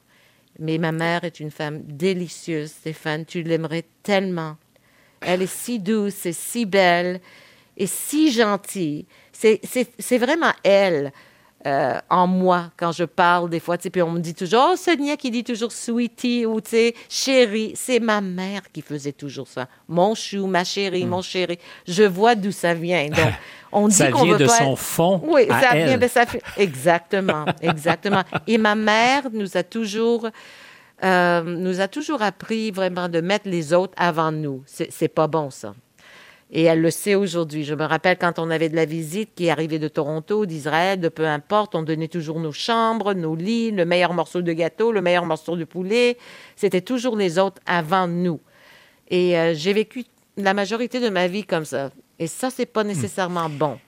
[0.60, 3.26] Mais ma mère est une femme délicieuse, Stéphane.
[3.26, 4.58] Tu l'aimerais tellement.
[5.22, 7.20] Elle est si douce et si belle
[7.78, 9.06] et si gentille.
[9.32, 11.12] C'est vraiment elle.
[11.66, 13.78] Euh, en moi quand je parle des fois.
[13.80, 17.74] Puis on me dit toujours, oh, Sonia qui dit toujours sweetie ou tu sais, chérie.
[17.76, 19.68] C'est ma mère qui faisait toujours ça.
[19.88, 21.10] Mon chou, ma chérie, hmm.
[21.10, 21.58] mon chéri.
[21.88, 23.08] Je vois d'où ça vient.
[23.08, 23.34] Donc,
[23.72, 25.20] on dit ça vient de son fond.
[25.26, 25.98] Oui, à ça elle.
[25.98, 26.08] vient.
[26.08, 26.44] ça fait...
[26.56, 28.22] Exactement, exactement.
[28.46, 30.28] Et ma mère nous a toujours.
[31.04, 34.64] Euh, nous a toujours appris vraiment de mettre les autres avant nous.
[34.66, 35.74] C'est pas bon, ça.
[36.52, 37.64] Et elle le sait aujourd'hui.
[37.64, 41.10] Je me rappelle quand on avait de la visite qui arrivait de Toronto, d'Israël, de
[41.10, 45.02] peu importe, on donnait toujours nos chambres, nos lits, le meilleur morceau de gâteau, le
[45.02, 46.18] meilleur morceau de poulet.
[46.56, 48.40] C'était toujours les autres avant nous.
[49.10, 50.06] Et euh, j'ai vécu
[50.38, 51.90] la majorité de ma vie comme ça.
[52.20, 53.80] Et ça, c'est pas nécessairement bon.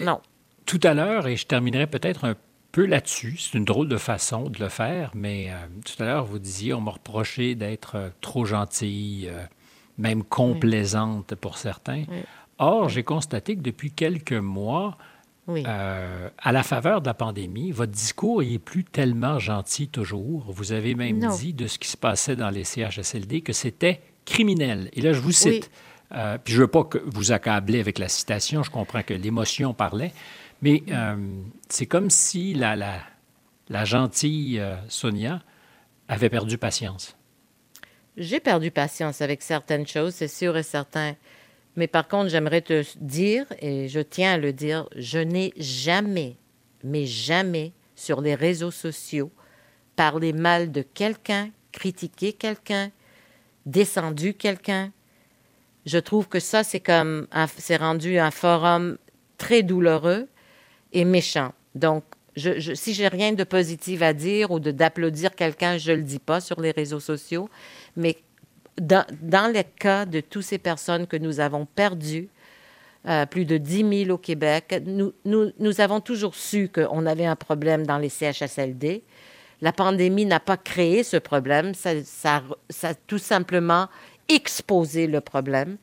[0.00, 0.20] Non.
[0.66, 2.34] Tout à l'heure, et je terminerai peut-être un
[2.72, 6.24] peu là-dessus, c'est une drôle de façon de le faire, mais euh, tout à l'heure,
[6.24, 9.28] vous disiez, on m'a reproché d'être euh, trop gentil
[9.98, 12.04] même complaisante pour certains.
[12.58, 14.96] Or, j'ai constaté que depuis quelques mois,
[15.48, 20.44] euh, à la faveur de la pandémie, votre discours n'est plus tellement gentil toujours.
[20.48, 24.88] Vous avez même dit de ce qui se passait dans les CHSLD que c'était criminel.
[24.94, 25.70] Et là, je vous cite.
[26.12, 29.14] Euh, puis je ne veux pas que vous accabler avec la citation, je comprends que
[29.14, 30.12] l'émotion parlait,
[30.62, 31.16] mais euh,
[31.68, 33.00] c'est comme si la, la,
[33.68, 35.40] la gentille Sonia
[36.06, 37.16] avait perdu patience.
[38.16, 41.16] J'ai perdu patience avec certaines choses, c'est sûr et certain.
[41.76, 46.36] Mais par contre, j'aimerais te dire, et je tiens à le dire, je n'ai jamais,
[46.84, 49.32] mais jamais, sur les réseaux sociaux,
[49.96, 52.90] parlé mal de quelqu'un, critiqué quelqu'un,
[53.66, 54.92] descendu quelqu'un.
[55.86, 58.96] Je trouve que ça, c'est comme, c'est rendu un forum
[59.38, 60.28] très douloureux
[60.92, 61.52] et méchant.
[61.74, 62.04] Donc,
[62.36, 66.18] je, je, si j'ai rien de positif à dire ou d'applaudir quelqu'un, je le dis
[66.18, 67.48] pas sur les réseaux sociaux.
[67.96, 68.16] Mais
[68.76, 72.28] dans, dans le cas de toutes ces personnes que nous avons perdues,
[73.06, 77.86] euh, plus de 10 000 au Québec, nous, avons toujours su qu'on avait un problème
[77.86, 79.02] dans les CHSLD.
[79.60, 83.88] La pandémie n'a pas créé ce problème, ça, ça, ça a tout simplement
[84.28, 85.76] exposé le problème.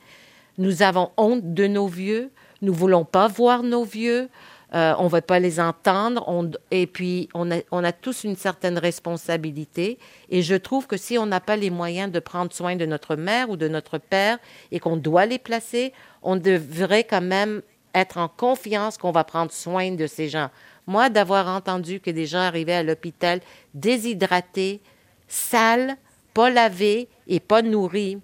[0.58, 4.28] Nous avons honte de nos vieux, nous voulons pas voir nos vieux,
[4.74, 6.24] euh, on ne va pas les entendre.
[6.70, 9.98] et puis, on a, tous une certaine responsabilité.
[10.30, 13.16] Et je trouve que si on n'a pas les moyens de prendre soin de notre
[13.16, 14.38] mère ou de notre père
[14.70, 15.92] et qu'on doit les placer,
[16.22, 17.60] on devrait quand même
[17.94, 20.48] être en confiance qu'on va prendre soin de ces gens.
[20.86, 23.40] Moi, d'avoir entendu que des gens arrivaient à l'hôpital
[23.74, 24.80] déshydratés,
[25.28, 25.96] sales,
[26.32, 28.18] pas lavés et pas nourris,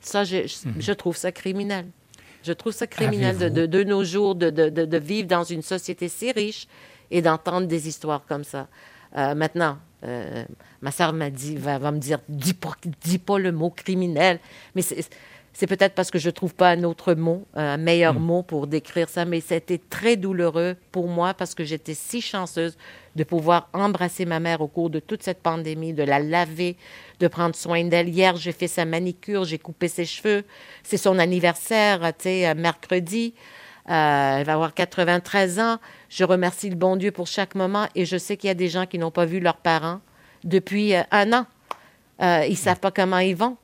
[0.00, 0.96] ça, je mhm.
[0.96, 1.86] trouve ça criminel.
[2.42, 6.32] Je trouve ça criminel de, de, nos jours de, de, vivre dans une société si
[6.32, 6.66] riche
[7.10, 8.68] et d'entendre des histoires comme ça.
[9.16, 10.44] Euh, maintenant, euh,
[10.80, 14.38] ma soeur m'a dit, va, va, me dire, dis pas, dis pas le mot criminel.
[14.74, 15.08] Mais c'est
[15.66, 18.22] peut-être parce que je trouve pas un autre mot, un meilleur hmm.
[18.22, 22.76] mot pour décrire ça, mais c'était très douloureux pour moi parce que j'étais si chanceuse
[23.16, 26.76] de pouvoir embrasser ma mère au cours de toute cette pandémie, de la laver,
[27.18, 28.08] de prendre soin d'elle.
[28.08, 30.44] Hier, j'ai fait sa manicure, j'ai coupé ses cheveux.
[30.84, 33.34] C'est son anniversaire, tu sais, euh, mercredi.
[33.88, 35.78] Euh, elle va avoir 93 ans.
[36.10, 38.68] Je remercie le bon Dieu pour chaque moment et je sais qu'il y a des
[38.68, 40.00] gens qui n'ont pas vu leurs parents
[40.44, 41.46] depuis euh, un an.
[42.20, 43.56] Euh, ils ne savent pas comment ils vont.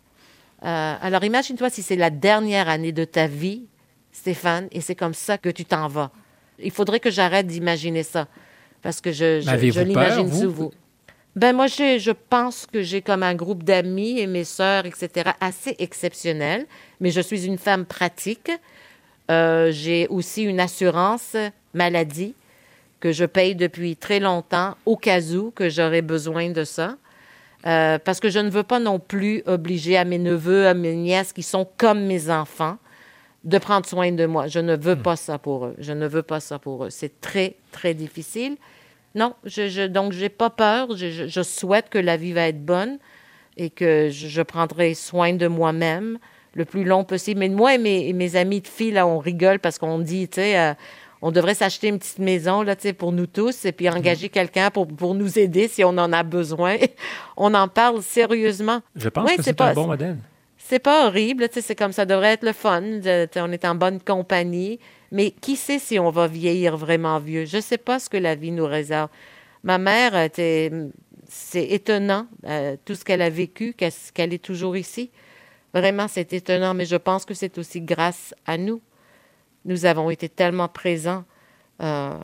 [0.64, 3.66] Alors imagine-toi si c'est la dernière année de ta vie,
[4.12, 6.10] Stéphane, et c'est comme ça que tu t'en vas.
[6.58, 8.28] Il faudrait que j'arrête d'imaginer ça
[8.82, 10.70] parce que je, je, l'imagine sous vous.
[11.36, 15.74] Ben moi, je pense que j'ai comme un groupe d'amis et mes sœurs, etc., assez
[15.80, 16.66] exceptionnel,
[17.00, 18.52] mais je suis une femme pratique.
[19.30, 21.34] Euh, j'ai aussi une assurance
[21.72, 22.34] maladie
[23.00, 26.96] que je paye depuis très longtemps au cas où que j'aurais besoin de ça.
[27.66, 30.94] Euh, parce que je ne veux pas non plus obliger à mes neveux, à mes
[30.94, 32.76] nièces qui sont comme mes enfants
[33.44, 34.48] de prendre soin de moi.
[34.48, 35.02] Je ne veux hmm.
[35.02, 35.74] pas ça pour eux.
[35.78, 36.90] Je ne veux pas ça pour eux.
[36.90, 38.56] C'est très, très difficile.
[39.14, 40.88] Non, je, je donc j'ai pas peur.
[40.96, 42.98] Je, souhaite que la vie va être bonne
[43.56, 46.18] et que je prendrai soin de moi-même
[46.54, 47.40] le plus long possible.
[47.40, 50.36] Mais moi et mes, mes amis de filles, là, on rigole parce qu'on dit, tu
[50.36, 50.74] sais, euh,
[51.26, 54.86] on devrait s'acheter une petite maison, là, pour nous tous et puis engager quelqu'un pour,
[54.86, 56.76] pour nous aider si on en a besoin.
[57.38, 58.82] on en parle sérieusement.
[58.94, 60.18] Je pense que c'est un bon modèle.
[60.58, 62.82] C'est pas horrible, c'est comme ça devrait être le fun.
[63.36, 64.78] on est en bonne compagnie.
[65.12, 67.46] Mais qui sait si on va vieillir vraiment vieux?
[67.46, 69.08] Je ne sais pas ce que la vie nous réserve.
[69.62, 70.70] Ma mère, c'est
[71.54, 75.10] étonnant, euh, tout ce qu'elle a vécu, qu'elle est toujours ici.
[75.72, 78.82] Vraiment, c'est étonnant, mais je pense que c'est aussi grâce à nous.
[79.64, 81.24] Nous avons été tellement présents.
[81.80, 82.18] Euh,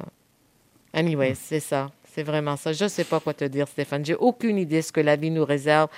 [0.93, 1.91] anyway, c'est ça.
[2.05, 2.73] C'est vraiment ça.
[2.73, 4.05] Je ne sais pas quoi te dire, Stéphane.
[4.05, 5.89] J'ai aucune idée de ce que la vie nous réserve.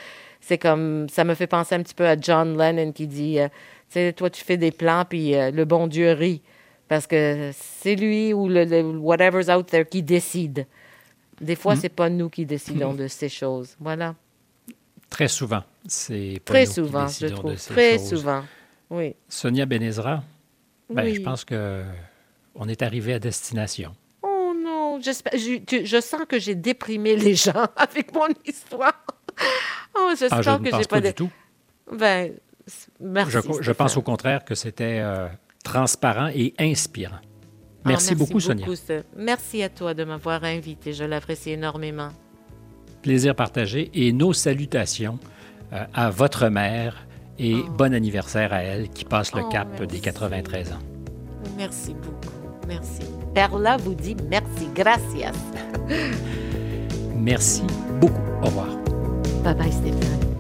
[0.41, 3.49] C'est comme, ça me fait penser un petit peu à John Lennon qui dit, euh,
[3.89, 6.43] tu sais, toi, tu fais des plans, puis euh, le bon Dieu rit.
[6.89, 10.67] Parce que c'est lui ou le, whatever's out there qui décide.
[11.41, 11.83] Des fois, ce mm.
[11.83, 13.77] c'est pas nous qui décidons de ces choses.
[13.81, 14.15] Voilà.
[15.09, 15.63] Très souvent.
[15.87, 17.55] C'est Très souvent, je trouve.
[17.57, 18.43] Très souvent.
[18.91, 19.15] Oui.
[19.29, 20.23] Sonia Benezra,
[20.91, 21.83] ben, je pense que
[22.55, 23.93] on est arrivé à destination.
[24.23, 29.05] Oh non, je, je sens que j'ai déprimé les gens avec mon histoire.
[29.97, 31.31] Oh, j'espère ah, je que j'ai pas, pas du tout.
[31.91, 32.33] Ben,
[33.01, 33.39] merci.
[33.61, 35.29] Je, pense au contraire que c'était euh,
[35.65, 37.21] transparent et inspirant.
[37.85, 38.67] Merci, ah, merci beaucoup, Sonia.
[39.17, 40.93] Merci à toi de m'avoir invité.
[40.93, 42.11] Je l'apprécie énormément.
[43.03, 45.19] Plaisir partagé et nos salutations
[45.73, 47.07] euh, à votre mère
[47.39, 47.71] et oh.
[47.71, 50.77] bon anniversaire à elle qui passe le oh, cap des 93 ans.
[51.57, 52.35] Merci beaucoup.
[52.67, 53.03] Merci.
[53.35, 54.69] Perla vous dit merci.
[54.75, 55.33] Gracias.
[57.17, 57.63] merci
[58.01, 58.21] beaucoup.
[58.43, 58.69] Au revoir.
[59.45, 60.32] Bye bye, Stéphane.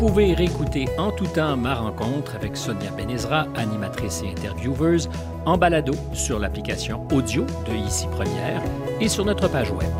[0.00, 5.10] Pouvez réécouter en tout temps ma rencontre avec Sonia Benezra, animatrice et intervieweuse,
[5.44, 8.62] en balado sur l'application audio de Ici Première
[8.98, 9.90] et sur notre page web.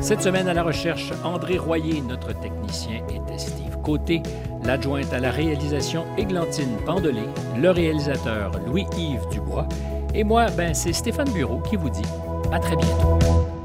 [0.00, 4.20] Cette semaine à la recherche, André Royer, notre technicien, était Steve Côté,
[4.64, 7.22] l'adjointe à la réalisation Églantine Pandelé,
[7.56, 9.68] le réalisateur Louis-Yves Dubois,
[10.12, 12.02] et moi, ben, c'est Stéphane Bureau qui vous dit
[12.50, 13.55] à très bientôt.